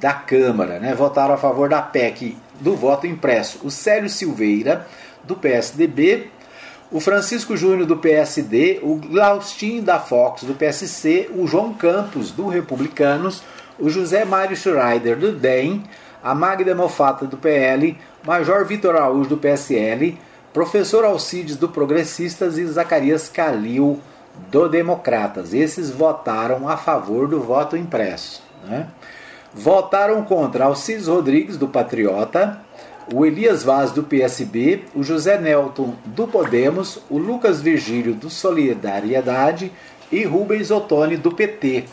[0.00, 0.78] da Câmara.
[0.78, 0.94] Né?
[0.94, 4.86] Votaram a favor da PEC do voto impresso o Célio Silveira,
[5.24, 6.30] do PSDB,
[6.90, 12.48] o Francisco Júnior, do PSD, o Glaustin da Fox, do PSC, o João Campos, do
[12.48, 13.42] Republicanos,
[13.78, 15.84] o José Mário Schreider, do DEM,
[16.22, 20.18] a Magda Mofata, do PL, Major Vitor Araújo, do PSL,
[20.52, 24.00] Professor Alcides do Progressistas e Zacarias Calil
[24.50, 25.52] do Democratas.
[25.52, 28.42] Esses votaram a favor do voto impresso.
[28.64, 28.86] Né?
[29.52, 32.60] Votaram contra Alcides Rodrigues do Patriota,
[33.12, 39.72] o Elias Vaz do PSB, o José Nelton do Podemos, o Lucas Virgílio do Solidariedade
[40.12, 41.84] e Rubens Ottoni do PT.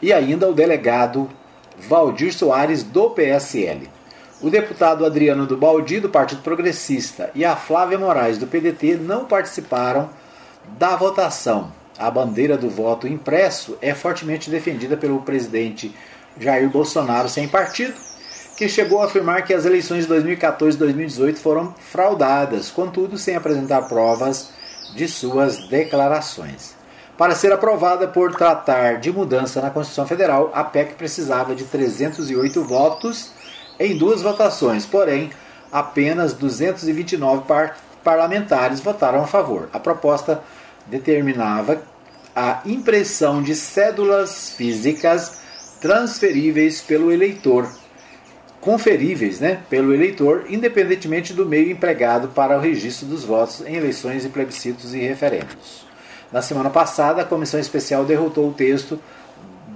[0.00, 1.28] E ainda o delegado
[1.88, 3.88] Valdir Soares do PSL.
[4.40, 9.24] O deputado Adriano do Baldi, do Partido Progressista, e a Flávia Moraes, do PDT, não
[9.24, 10.10] participaram
[10.78, 11.72] da votação.
[11.98, 15.94] A bandeira do voto impresso é fortemente defendida pelo presidente
[16.38, 17.94] Jair Bolsonaro sem partido,
[18.56, 23.36] que chegou a afirmar que as eleições de 2014 e 2018 foram fraudadas, contudo sem
[23.36, 24.50] apresentar provas
[24.94, 26.74] de suas declarações.
[27.16, 32.62] Para ser aprovada por tratar de mudança na Constituição Federal, a PEC precisava de 308
[32.64, 33.30] votos
[33.78, 35.30] em duas votações, porém,
[35.70, 39.68] apenas 229 par parlamentares votaram a favor.
[39.72, 40.42] A proposta
[40.86, 41.82] determinava
[42.34, 45.38] a impressão de cédulas físicas
[45.80, 47.68] transferíveis pelo eleitor,
[48.60, 54.24] conferíveis né, pelo eleitor, independentemente do meio empregado para o registro dos votos em eleições
[54.24, 55.86] e plebiscitos e referendos.
[56.32, 58.98] Na semana passada, a comissão especial derrotou o texto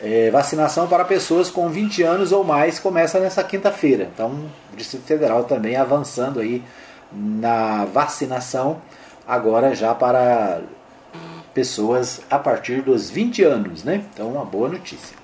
[0.02, 4.08] é, vacinação para pessoas com 20 anos ou mais começa nessa quinta-feira.
[4.12, 6.62] Então, o Distrito Federal também avançando aí
[7.12, 8.80] na vacinação,
[9.26, 10.62] agora já para
[11.54, 14.02] pessoas a partir dos 20 anos, né?
[14.12, 15.16] Então, uma boa notícia.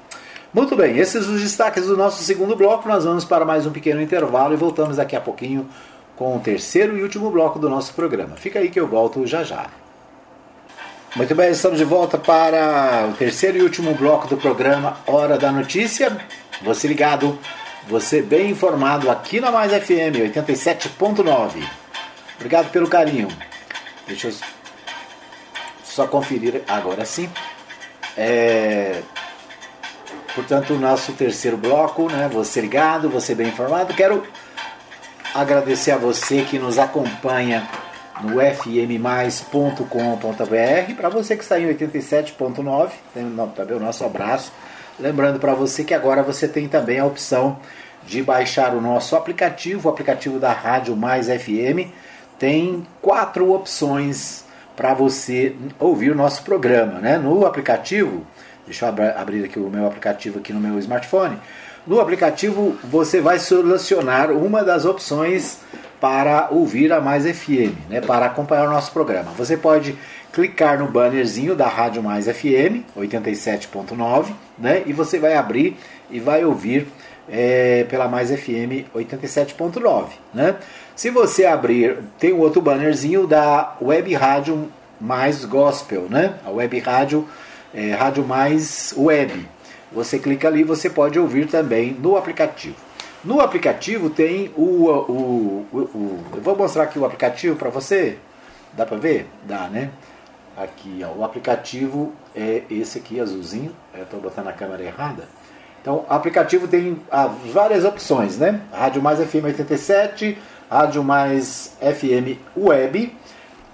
[0.54, 2.88] Muito bem, esses os destaques do nosso segundo bloco.
[2.88, 5.68] Nós vamos para mais um pequeno intervalo e voltamos daqui a pouquinho
[6.16, 8.36] com o terceiro e último bloco do nosso programa.
[8.36, 9.66] Fica aí que eu volto já já.
[11.16, 15.50] Muito bem, estamos de volta para o terceiro e último bloco do programa Hora da
[15.50, 16.16] Notícia.
[16.62, 17.38] Você ligado,
[17.88, 21.64] você bem informado aqui na Mais FM 87.9.
[22.36, 23.28] Obrigado pelo carinho.
[24.06, 24.59] Deixa eu
[26.00, 27.28] só conferir agora sim.
[28.16, 29.02] É...
[30.34, 32.30] Portanto, o nosso terceiro bloco, né?
[32.32, 33.92] Você ligado, você bem informado.
[33.92, 34.26] Quero
[35.34, 37.68] agradecer a você que nos acompanha
[38.22, 39.84] no fmmais.com.br.
[40.96, 42.90] Para você que está em 87.9,
[43.54, 44.52] também o nosso abraço.
[44.98, 47.58] Lembrando para você que agora você tem também a opção
[48.06, 51.90] de baixar o nosso aplicativo, o aplicativo da Rádio Mais FM.
[52.38, 54.44] Tem quatro opções
[54.80, 57.00] para você ouvir o nosso programa.
[57.00, 57.18] Né?
[57.18, 58.26] No aplicativo,
[58.64, 61.36] deixa eu abrir aqui o meu aplicativo aqui no meu smartphone.
[61.86, 65.58] No aplicativo você vai selecionar uma das opções
[66.00, 69.32] para ouvir a Mais FM, né, para acompanhar o nosso programa.
[69.32, 69.98] Você pode
[70.32, 75.76] clicar no bannerzinho da Rádio Mais FM 87.9, né, e você vai abrir
[76.10, 76.86] e vai ouvir
[77.28, 80.56] é, pela Mais FM 87.9, né?
[81.00, 84.70] Se você abrir, tem um outro bannerzinho da Web Rádio
[85.00, 86.34] Mais Gospel, né?
[86.44, 87.26] A Web Rádio,
[87.72, 89.48] é, Rádio Mais Web.
[89.90, 92.76] Você clica ali, você pode ouvir também no aplicativo.
[93.24, 98.18] No aplicativo tem o, o, o, o eu vou mostrar aqui o aplicativo para você.
[98.74, 99.26] Dá para ver?
[99.44, 99.92] Dá, né?
[100.54, 103.74] Aqui, ó, o aplicativo é esse aqui, azulzinho.
[103.98, 105.26] Estou botando a câmera errada.
[105.80, 108.60] Então, o aplicativo tem ah, várias opções, né?
[108.70, 110.36] Rádio Mais FM 87,
[110.70, 113.12] Rádio Mais FM Web,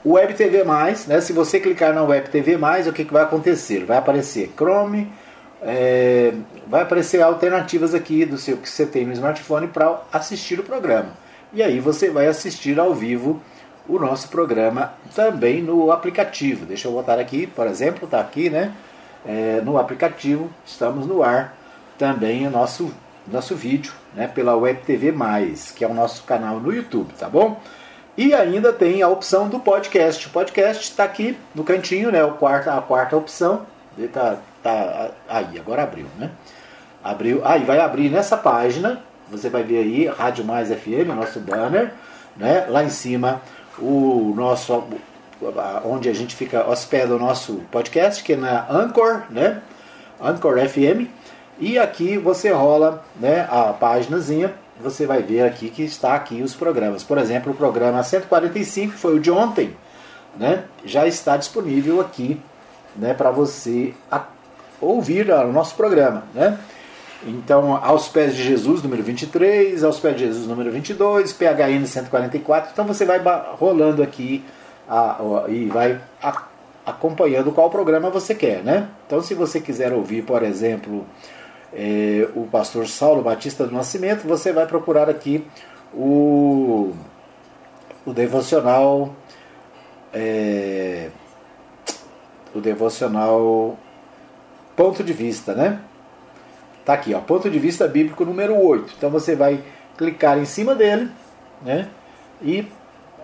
[0.04, 1.20] Web TV Mais, né?
[1.20, 3.84] Se você clicar na Web TV Mais, o que, que vai acontecer?
[3.84, 5.12] Vai aparecer Chrome,
[5.60, 6.32] é,
[6.66, 11.10] vai aparecer alternativas aqui do seu que você tem no smartphone para assistir o programa.
[11.52, 13.42] E aí você vai assistir ao vivo
[13.88, 16.64] o nosso programa também no aplicativo.
[16.64, 18.72] Deixa eu botar aqui, por exemplo, está aqui, né?
[19.24, 21.56] É, no aplicativo, estamos no ar
[21.98, 22.92] também o nosso,
[23.30, 24.26] nosso vídeo, né?
[24.26, 27.60] Pela Web TV Mais, que é o nosso canal no YouTube, tá bom?
[28.16, 30.26] E ainda tem a opção do podcast.
[30.26, 32.24] O podcast está aqui no cantinho, né?
[32.24, 33.66] O quarta, a quarta opção.
[33.98, 36.30] Ele tá, tá aí, agora abriu, né?
[37.04, 39.00] Abriu, aí vai abrir nessa página,
[39.30, 41.92] você vai ver aí Rádio Mais FM, nosso banner,
[42.36, 42.66] né?
[42.68, 43.40] Lá em cima
[43.78, 44.84] o nosso
[45.84, 49.60] onde a gente fica hospeda o nosso podcast, que é na Anchor, né?
[50.20, 51.10] Anchor FM.
[51.58, 56.54] E aqui você rola, né, a páginazinha, você vai ver aqui que está aqui os
[56.54, 57.02] programas.
[57.02, 59.74] Por exemplo, o programa 145 foi o de ontem,
[60.36, 60.64] né?
[60.84, 62.38] Já está disponível aqui,
[62.94, 63.94] né, para você
[64.80, 66.58] ouvir o nosso programa, né?
[67.24, 72.70] Então, aos pés de Jesus, número 23, aos pés de Jesus, número 22, PHN 144.
[72.72, 73.20] Então, você vai
[73.58, 74.44] rolando aqui
[74.86, 76.42] a, a, e vai a,
[76.84, 78.88] acompanhando qual programa você quer, né?
[79.06, 81.06] Então, se você quiser ouvir, por exemplo,
[81.78, 85.46] é, o pastor Saulo Batista do Nascimento, você vai procurar aqui
[85.92, 86.94] o,
[88.06, 89.14] o devocional.
[90.14, 91.10] É,
[92.54, 93.76] o devocional
[94.74, 95.80] ponto de vista, né?
[96.82, 98.94] Tá aqui, ó, ponto de vista bíblico número 8.
[98.96, 99.62] Então você vai
[99.98, 101.10] clicar em cima dele,
[101.62, 101.88] né?
[102.40, 102.66] E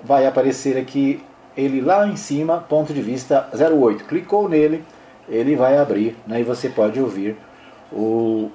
[0.02, 1.22] vai aparecer aqui
[1.56, 4.04] ele lá em cima, ponto de vista 08.
[4.04, 4.84] Clicou nele,
[5.26, 6.40] ele vai abrir, né?
[6.40, 7.36] E você pode ouvir
[7.92, 8.50] o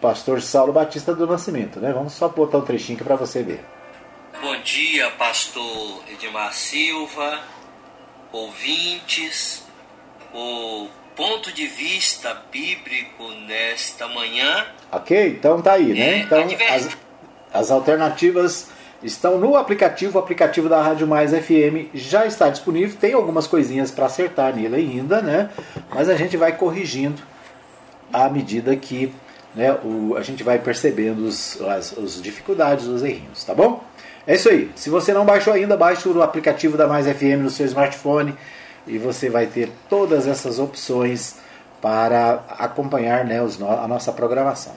[0.00, 1.92] pastor Saulo Batista do Nascimento, né?
[1.92, 3.64] Vamos só botar um trechinho para você ver.
[4.40, 7.40] Bom dia, pastor Edmar Silva,
[8.32, 9.64] ouvintes.
[10.34, 14.66] O ponto de vista bíblico nesta manhã.
[14.92, 16.00] Ok, então tá aí, né?
[16.00, 16.88] É, Então as,
[17.54, 18.68] as alternativas
[19.02, 22.96] estão no aplicativo, o aplicativo da Rádio Mais FM já está disponível.
[23.00, 25.50] Tem algumas coisinhas para acertar nele ainda, né?
[25.88, 27.22] Mas a gente vai corrigindo
[28.12, 29.12] à medida que
[29.54, 33.82] né, o, a gente vai percebendo os, as, as dificuldades, os errinhos, tá bom?
[34.26, 34.70] É isso aí.
[34.74, 38.34] Se você não baixou ainda, baixe o aplicativo da Mais FM no seu smartphone
[38.86, 41.36] e você vai ter todas essas opções
[41.80, 44.72] para acompanhar né, a nossa programação.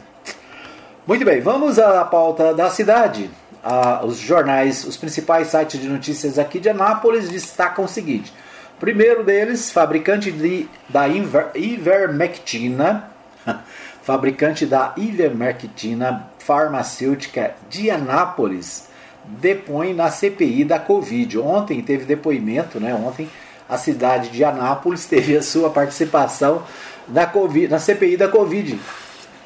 [1.06, 3.30] Muito bem, vamos à pauta da cidade.
[3.64, 8.32] Ah, os jornais, os principais sites de notícias aqui de Anápolis destacam o seguinte:
[8.80, 13.09] primeiro deles, fabricante de, da Inver- Ivermectina,
[14.04, 18.90] fabricante da Ivermectina farmacêutica de Anápolis,
[19.24, 21.38] depõe na CPI da Covid.
[21.38, 22.94] Ontem teve depoimento, né?
[22.94, 23.30] Ontem
[23.68, 26.64] a cidade de Anápolis teve a sua participação
[27.08, 28.80] na, COVID, na CPI da Covid.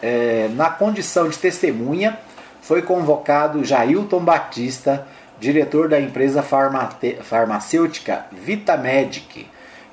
[0.02, 2.18] É, na condição de testemunha,
[2.62, 5.06] foi convocado Jailton Batista,
[5.40, 9.46] diretor da empresa farmacêutica Vitamedic,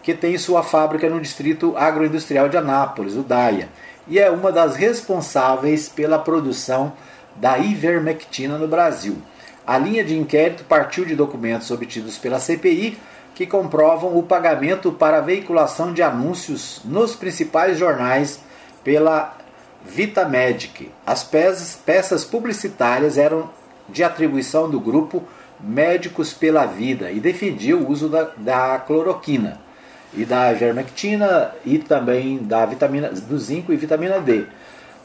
[0.02, 3.68] que tem sua fábrica no distrito agroindustrial de Anápolis, o DAIA,
[4.10, 6.92] e é uma das responsáveis pela produção
[7.36, 9.16] da ivermectina no Brasil.
[9.64, 12.98] A linha de inquérito partiu de documentos obtidos pela CPI
[13.36, 18.40] que comprovam o pagamento para a veiculação de anúncios nos principais jornais
[18.82, 19.38] pela
[19.84, 20.90] Vitamedic.
[21.06, 23.48] As peças, peças publicitárias eram
[23.88, 25.22] de atribuição do grupo
[25.60, 29.69] Médicos pela Vida e defendia o uso da, da cloroquina
[30.14, 34.44] e da ivermectina e também da vitamina do zinco e vitamina D.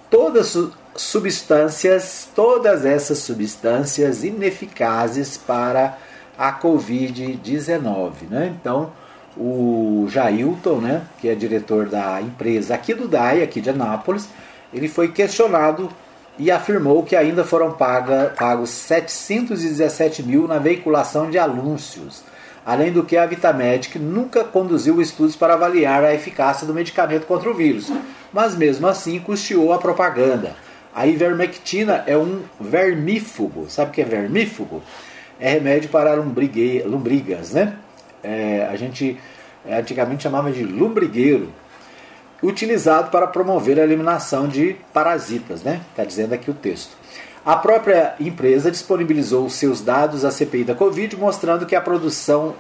[0.10, 5.98] Todas su- substâncias, todas essas substâncias ineficazes para
[6.38, 8.54] a COVID-19, né?
[8.60, 8.92] Então,
[9.38, 14.28] o Jailton, né, que é diretor da empresa aqui do DAI, aqui de Anápolis,
[14.74, 15.90] ele foi questionado
[16.38, 22.24] e afirmou que ainda foram paga, pagos 717 mil na veiculação de anúncios.
[22.66, 27.50] Além do que a Vitamedic nunca conduziu estudos para avaliar a eficácia do medicamento contra
[27.50, 27.92] o vírus,
[28.34, 30.56] mas mesmo assim custeou a propaganda.
[30.94, 33.70] A ivermectina é um vermífugo.
[33.70, 34.82] Sabe o que é vermífugo?
[35.40, 37.76] É remédio para lombrigue- lombrigas, né?
[38.24, 39.20] É, a gente
[39.68, 41.50] é, antigamente chamava de lombrigueiro
[42.42, 45.82] utilizado para promover a eliminação de parasitas, né?
[45.92, 46.98] Está dizendo aqui o texto.
[47.46, 52.56] A própria empresa disponibilizou seus dados à CPI da Covid, mostrando que a produção,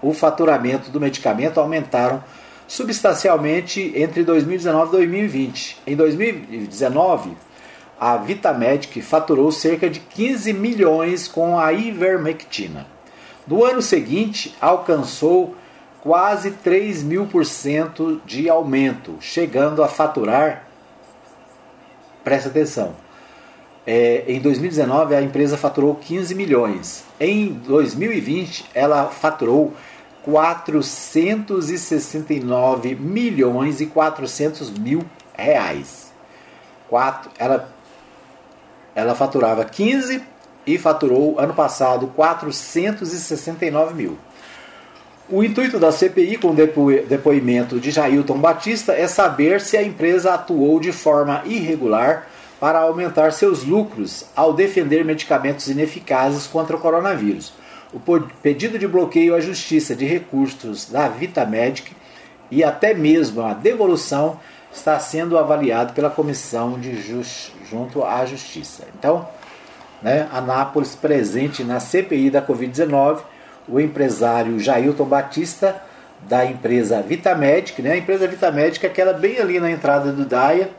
[0.00, 2.22] o faturamento do medicamento aumentaram
[2.68, 5.82] substancialmente entre 2019 e 2020.
[5.88, 7.36] Em 2019,
[7.98, 12.86] a Vitamedic faturou cerca de 15 milhões com a ivermectina.
[13.44, 15.56] No ano seguinte, alcançou
[16.00, 20.64] quase 3 mil por cento de aumento, chegando a faturar,
[22.22, 22.94] presta atenção,
[23.86, 27.04] é, em 2019 a empresa faturou 15 milhões.
[27.20, 29.72] Em 2020 ela faturou
[30.24, 35.04] 469 milhões e 400 mil
[35.36, 36.12] reais.
[36.88, 37.68] Quatro, ela,
[38.94, 40.22] ela faturava 15
[40.66, 44.16] e faturou ano passado 469 mil.
[45.28, 50.78] O intuito da CPI com depoimento de Jailton Batista é saber se a empresa atuou
[50.78, 52.28] de forma irregular
[52.64, 57.52] para aumentar seus lucros ao defender medicamentos ineficazes contra o coronavírus.
[57.92, 58.00] O
[58.42, 61.92] pedido de bloqueio à justiça de recursos da Vitamedic
[62.50, 64.40] e até mesmo a devolução
[64.72, 68.84] está sendo avaliado pela comissão de jus- junto à justiça.
[68.98, 69.28] Então,
[70.00, 73.18] né, Anápolis presente na CPI da Covid-19,
[73.68, 75.82] o empresário Jailton Batista,
[76.22, 80.70] da empresa Vitamedic, né, a empresa Vitamedic é aquela bem ali na entrada do DAIA,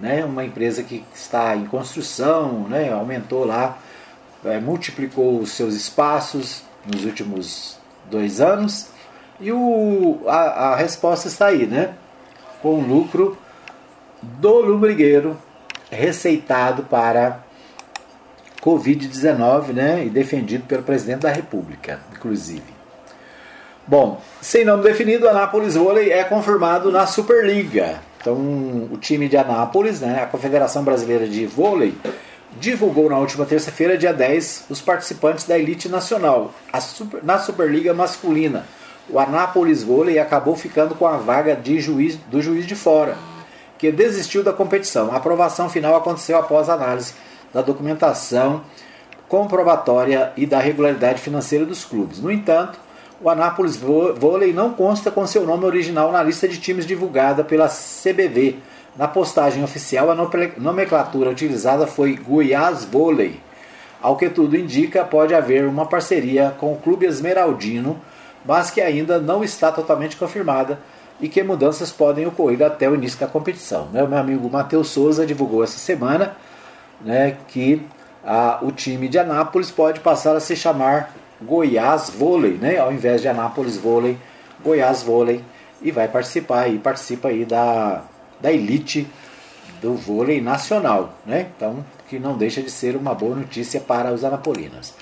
[0.00, 3.78] né, uma empresa que está em construção, né, aumentou lá,
[4.44, 7.78] é, multiplicou os seus espaços nos últimos
[8.10, 8.88] dois anos,
[9.40, 11.94] e o, a, a resposta está aí, né,
[12.62, 13.36] com o lucro
[14.22, 15.36] do lombrigueiro
[15.90, 17.40] receitado para
[18.62, 22.76] Covid-19, né, e defendido pelo presidente da República, inclusive.
[23.86, 28.00] Bom, sem nome definido, Anápolis Vôlei é confirmado na Superliga.
[28.26, 31.94] Então, o time de Anápolis, né, a Confederação Brasileira de Vôlei,
[32.58, 38.66] divulgou na última terça-feira, dia 10, os participantes da elite nacional, super, na Superliga masculina.
[39.08, 43.16] O Anápolis Vôlei acabou ficando com a vaga de juiz, do juiz de fora.
[43.78, 45.12] que desistiu da competição.
[45.12, 47.14] A aprovação final aconteceu após análise
[47.54, 48.62] da documentação
[49.28, 52.18] comprobatória e da regularidade financeira dos clubes.
[52.18, 52.76] No entanto,
[53.20, 57.68] o Anápolis Vôlei não consta com seu nome original na lista de times divulgada pela
[57.68, 58.56] CBV.
[58.96, 60.14] Na postagem oficial, a
[60.58, 63.40] nomenclatura utilizada foi Goiás Vôlei.
[64.00, 67.98] Ao que tudo indica, pode haver uma parceria com o Clube Esmeraldino,
[68.44, 70.78] mas que ainda não está totalmente confirmada
[71.20, 73.88] e que mudanças podem ocorrer até o início da competição.
[73.92, 74.06] Né?
[74.06, 76.36] Meu amigo Matheus Souza divulgou essa semana
[77.00, 77.82] né, que
[78.24, 82.78] a, o time de Anápolis pode passar a se chamar Goiás Vôlei, né?
[82.78, 84.18] ao invés de Anápolis Vôlei,
[84.62, 85.44] Goiás Vôlei,
[85.82, 88.02] e vai participar e participa aí da,
[88.40, 89.06] da elite
[89.80, 91.48] do vôlei nacional, né?
[91.54, 94.94] Então, que não deixa de ser uma boa notícia para os anapolinos.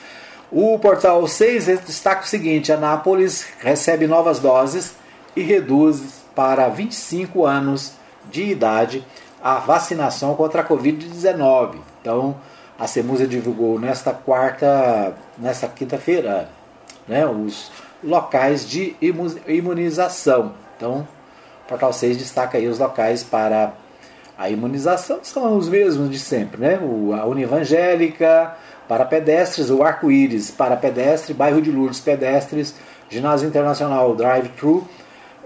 [0.50, 4.94] O portal 6 destaca o seguinte: Anápolis recebe novas doses
[5.36, 7.92] e reduz para 25 anos
[8.30, 9.04] de idade
[9.42, 11.76] a vacinação contra a Covid-19.
[12.00, 12.36] Então,
[12.78, 16.48] a Semusa divulgou nesta quarta, nesta quinta-feira,
[17.06, 17.70] né, os
[18.02, 18.96] locais de
[19.46, 20.52] imunização.
[20.76, 21.06] Então,
[21.64, 23.72] o Portal 6 destaca aí os locais para
[24.36, 26.78] a imunização, são os mesmos de sempre, né?
[26.82, 28.56] O, a Univangélica,
[28.88, 32.74] para pedestres, o Arco-Íris para pedestre, Bairro de Lourdes pedestres,
[33.08, 34.86] Ginásio Internacional Drive-Thru,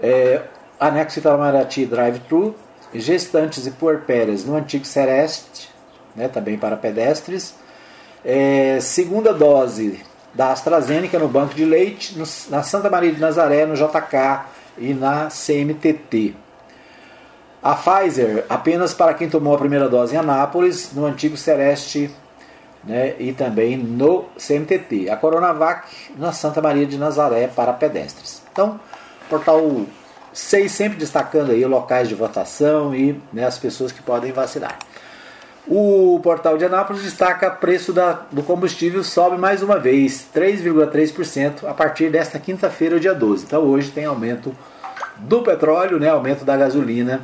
[0.01, 0.41] é,
[0.79, 2.55] Anexo Itamaraty Drive-Thru,
[2.93, 5.69] Gestantes e Puerpérias no Antigo Sereste,
[6.15, 7.53] né, também para pedestres.
[8.23, 9.99] É, segunda dose
[10.33, 14.45] da AstraZeneca no Banco de Leite, no, na Santa Maria de Nazaré, no JK
[14.77, 16.35] e na CMTT.
[17.61, 22.09] A Pfizer apenas para quem tomou a primeira dose em Anápolis, no Antigo Celeste
[22.83, 25.09] né, e também no CMTT.
[25.09, 28.41] A Coronavac na Santa Maria de Nazaré para pedestres.
[28.51, 28.79] Então,
[29.29, 29.85] portal
[30.31, 34.79] 6 sempre destacando aí locais de votação e né, as pessoas que podem vacinar.
[35.71, 41.75] O portal de Anápolis destaca preço da, do combustível sobe mais uma vez, 3,3% a
[41.75, 43.45] partir desta quinta-feira, dia 12.
[43.45, 44.51] Então hoje tem aumento
[45.17, 47.21] do petróleo, né, aumento da gasolina,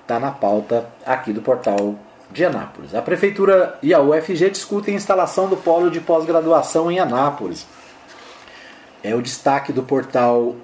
[0.00, 1.94] está na pauta aqui do portal
[2.30, 2.94] de Anápolis.
[2.94, 7.66] A Prefeitura e a UFG discutem a instalação do polo de pós-graduação em Anápolis.
[9.02, 10.56] É o destaque do portal,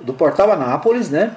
[0.00, 1.36] do portal Anápolis, né?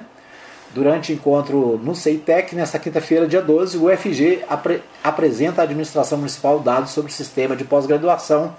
[0.74, 6.58] Durante encontro no CEITEC, nesta quinta-feira, dia 12, o UFG apre apresenta à administração municipal
[6.58, 8.52] dados sobre o sistema de pós-graduação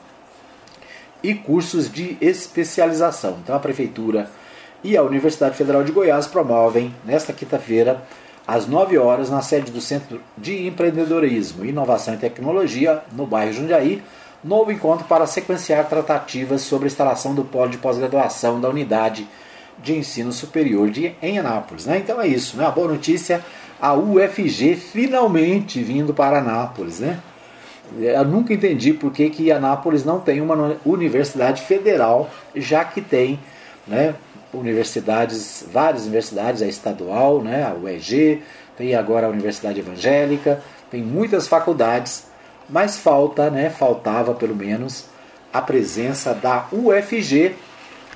[1.22, 3.40] e cursos de especialização.
[3.44, 4.32] Então, a Prefeitura
[4.82, 8.02] e a Universidade Federal de Goiás promovem, nesta quinta-feira,
[8.48, 14.02] às 9 horas, na sede do Centro de Empreendedorismo, Inovação e Tecnologia, no bairro Jundiaí,
[14.42, 19.28] novo encontro para sequenciar tratativas sobre a instalação do polo de pós-graduação da unidade
[19.78, 21.86] de ensino superior de, em Anápolis.
[21.86, 22.00] Né?
[22.00, 22.66] Então é isso, né?
[22.66, 23.44] a boa notícia,
[23.82, 27.00] a UFG finalmente vindo para Anápolis.
[27.00, 27.20] Né?
[27.98, 33.40] Eu nunca entendi por que, que Anápolis não tem uma universidade federal, já que tem
[33.88, 34.16] né,
[34.54, 38.42] universidades, várias universidades, a estadual, né, a UEG,
[38.76, 42.28] tem agora a Universidade Evangélica, tem muitas faculdades,
[42.70, 45.06] mas falta, né, faltava pelo menos
[45.54, 47.56] a presença da UFG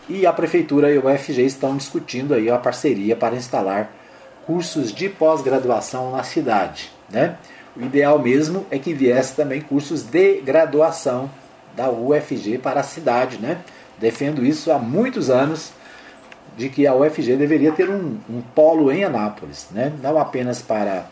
[0.09, 3.91] e a prefeitura e o UFG estão discutindo aí a parceria para instalar
[4.45, 7.37] cursos de pós-graduação na cidade, né?
[7.77, 11.29] O ideal mesmo é que viesse também cursos de graduação
[11.75, 13.59] da UFG para a cidade, né?
[13.99, 15.71] Defendo isso há muitos anos
[16.57, 19.93] de que a UFG deveria ter um, um polo em Anápolis, né?
[20.01, 21.05] Não apenas para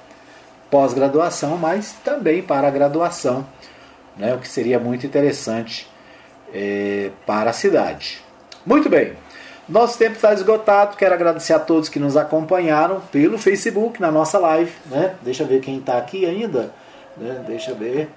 [0.72, 3.45] pós-graduação, mas também para a graduação,
[4.18, 4.34] né?
[4.34, 5.88] O que seria muito interessante
[6.52, 8.27] é, para a cidade.
[8.68, 9.13] Muito bem.
[9.70, 10.97] Nosso tempo está esgotado.
[10.97, 14.74] Quero agradecer a todos que nos acompanharam pelo Facebook, na nossa live.
[14.88, 15.15] Né?
[15.22, 16.74] Deixa eu ver quem está aqui ainda.
[17.15, 17.45] Né?
[17.47, 18.09] Deixa eu ver.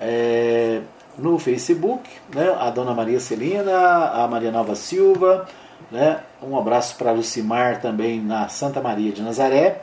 [0.00, 0.80] É,
[1.16, 2.56] no Facebook, né?
[2.58, 5.46] a Dona Maria Celina, a Maria Nova Silva.
[5.92, 6.22] Né?
[6.42, 9.82] Um abraço para Lucimar também na Santa Maria de Nazaré.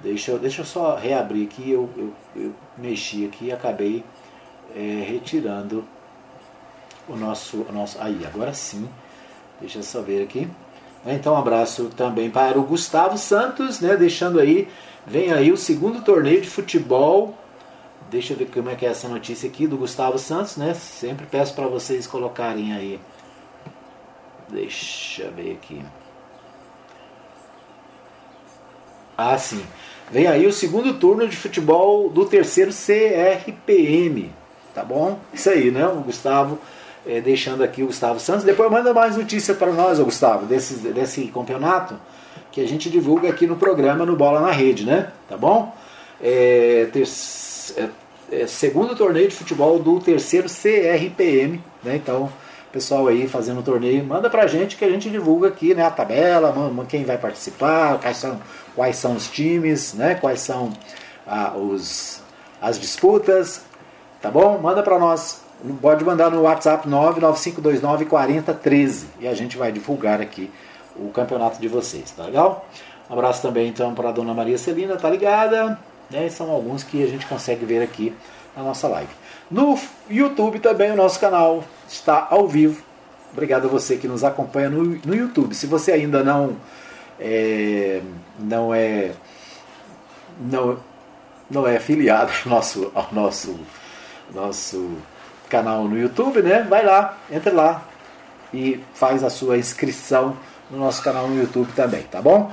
[0.00, 1.70] Deixa eu, deixa eu só reabrir aqui.
[1.70, 4.04] Eu, eu, eu mexi aqui e acabei
[4.76, 5.82] é, retirando
[7.08, 7.96] o nosso, o nosso.
[7.98, 8.86] Aí, agora sim
[9.62, 10.48] Deixa eu só ver aqui.
[11.06, 13.96] Então, um abraço também para o Gustavo Santos, né?
[13.96, 14.68] Deixando aí,
[15.06, 17.38] vem aí o segundo torneio de futebol.
[18.10, 20.74] Deixa eu ver como é que é essa notícia aqui do Gustavo Santos, né?
[20.74, 23.00] Sempre peço para vocês colocarem aí.
[24.48, 25.80] Deixa eu ver aqui.
[29.16, 29.64] Ah, sim.
[30.10, 34.32] Vem aí o segundo turno de futebol do terceiro CRPM.
[34.74, 35.20] Tá bom?
[35.32, 35.86] Isso aí, né?
[35.86, 36.58] O Gustavo
[37.06, 38.44] é, deixando aqui o Gustavo Santos.
[38.44, 41.94] Depois manda mais notícia para nós, Gustavo, desse, desse campeonato.
[42.50, 45.10] que a gente divulga aqui no programa no Bola na Rede, né?
[45.28, 45.74] Tá bom?
[46.20, 47.06] É, ter,
[47.76, 47.88] é,
[48.30, 51.96] é, segundo torneio de futebol do terceiro CRPM, né?
[51.96, 52.30] Então,
[52.72, 55.84] pessoal aí fazendo o torneio, manda pra gente que a gente divulga aqui, né?
[55.84, 56.54] A tabela,
[56.88, 58.40] quem vai participar, quais são,
[58.74, 60.14] quais são os times, né?
[60.14, 60.72] Quais são
[61.26, 62.22] ah, os,
[62.60, 63.62] as disputas,
[64.20, 64.58] tá bom?
[64.58, 65.41] Manda pra nós.
[65.80, 70.50] Pode mandar no WhatsApp 99529 4013 e a gente vai divulgar aqui
[70.96, 72.66] o campeonato de vocês, tá legal?
[73.08, 75.78] Um abraço também então para a dona Maria Celina, tá ligada?
[76.10, 76.28] Né?
[76.28, 78.12] São alguns que a gente consegue ver aqui
[78.56, 79.10] na nossa live.
[79.48, 79.78] No
[80.10, 82.82] YouTube também o nosso canal está ao vivo.
[83.32, 85.54] Obrigado a você que nos acompanha no, no YouTube.
[85.54, 86.56] Se você ainda não
[87.20, 88.02] é,
[88.38, 89.12] não é
[90.40, 90.78] não,
[91.48, 93.60] não é afiliado ao nosso, ao nosso,
[94.34, 94.96] nosso
[95.52, 96.66] canal no YouTube, né?
[96.68, 97.82] Vai lá, entra lá
[98.54, 100.34] e faz a sua inscrição
[100.70, 102.50] no nosso canal no YouTube também, tá bom?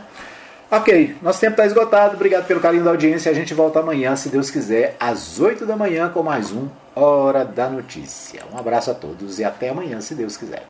[0.69, 2.15] Ok, nosso tempo está esgotado.
[2.15, 3.31] Obrigado pelo carinho da audiência.
[3.31, 7.45] A gente volta amanhã, se Deus quiser, às 8 da manhã com mais um Hora
[7.45, 8.43] da Notícia.
[8.53, 10.67] Um abraço a todos e até amanhã, se Deus quiser.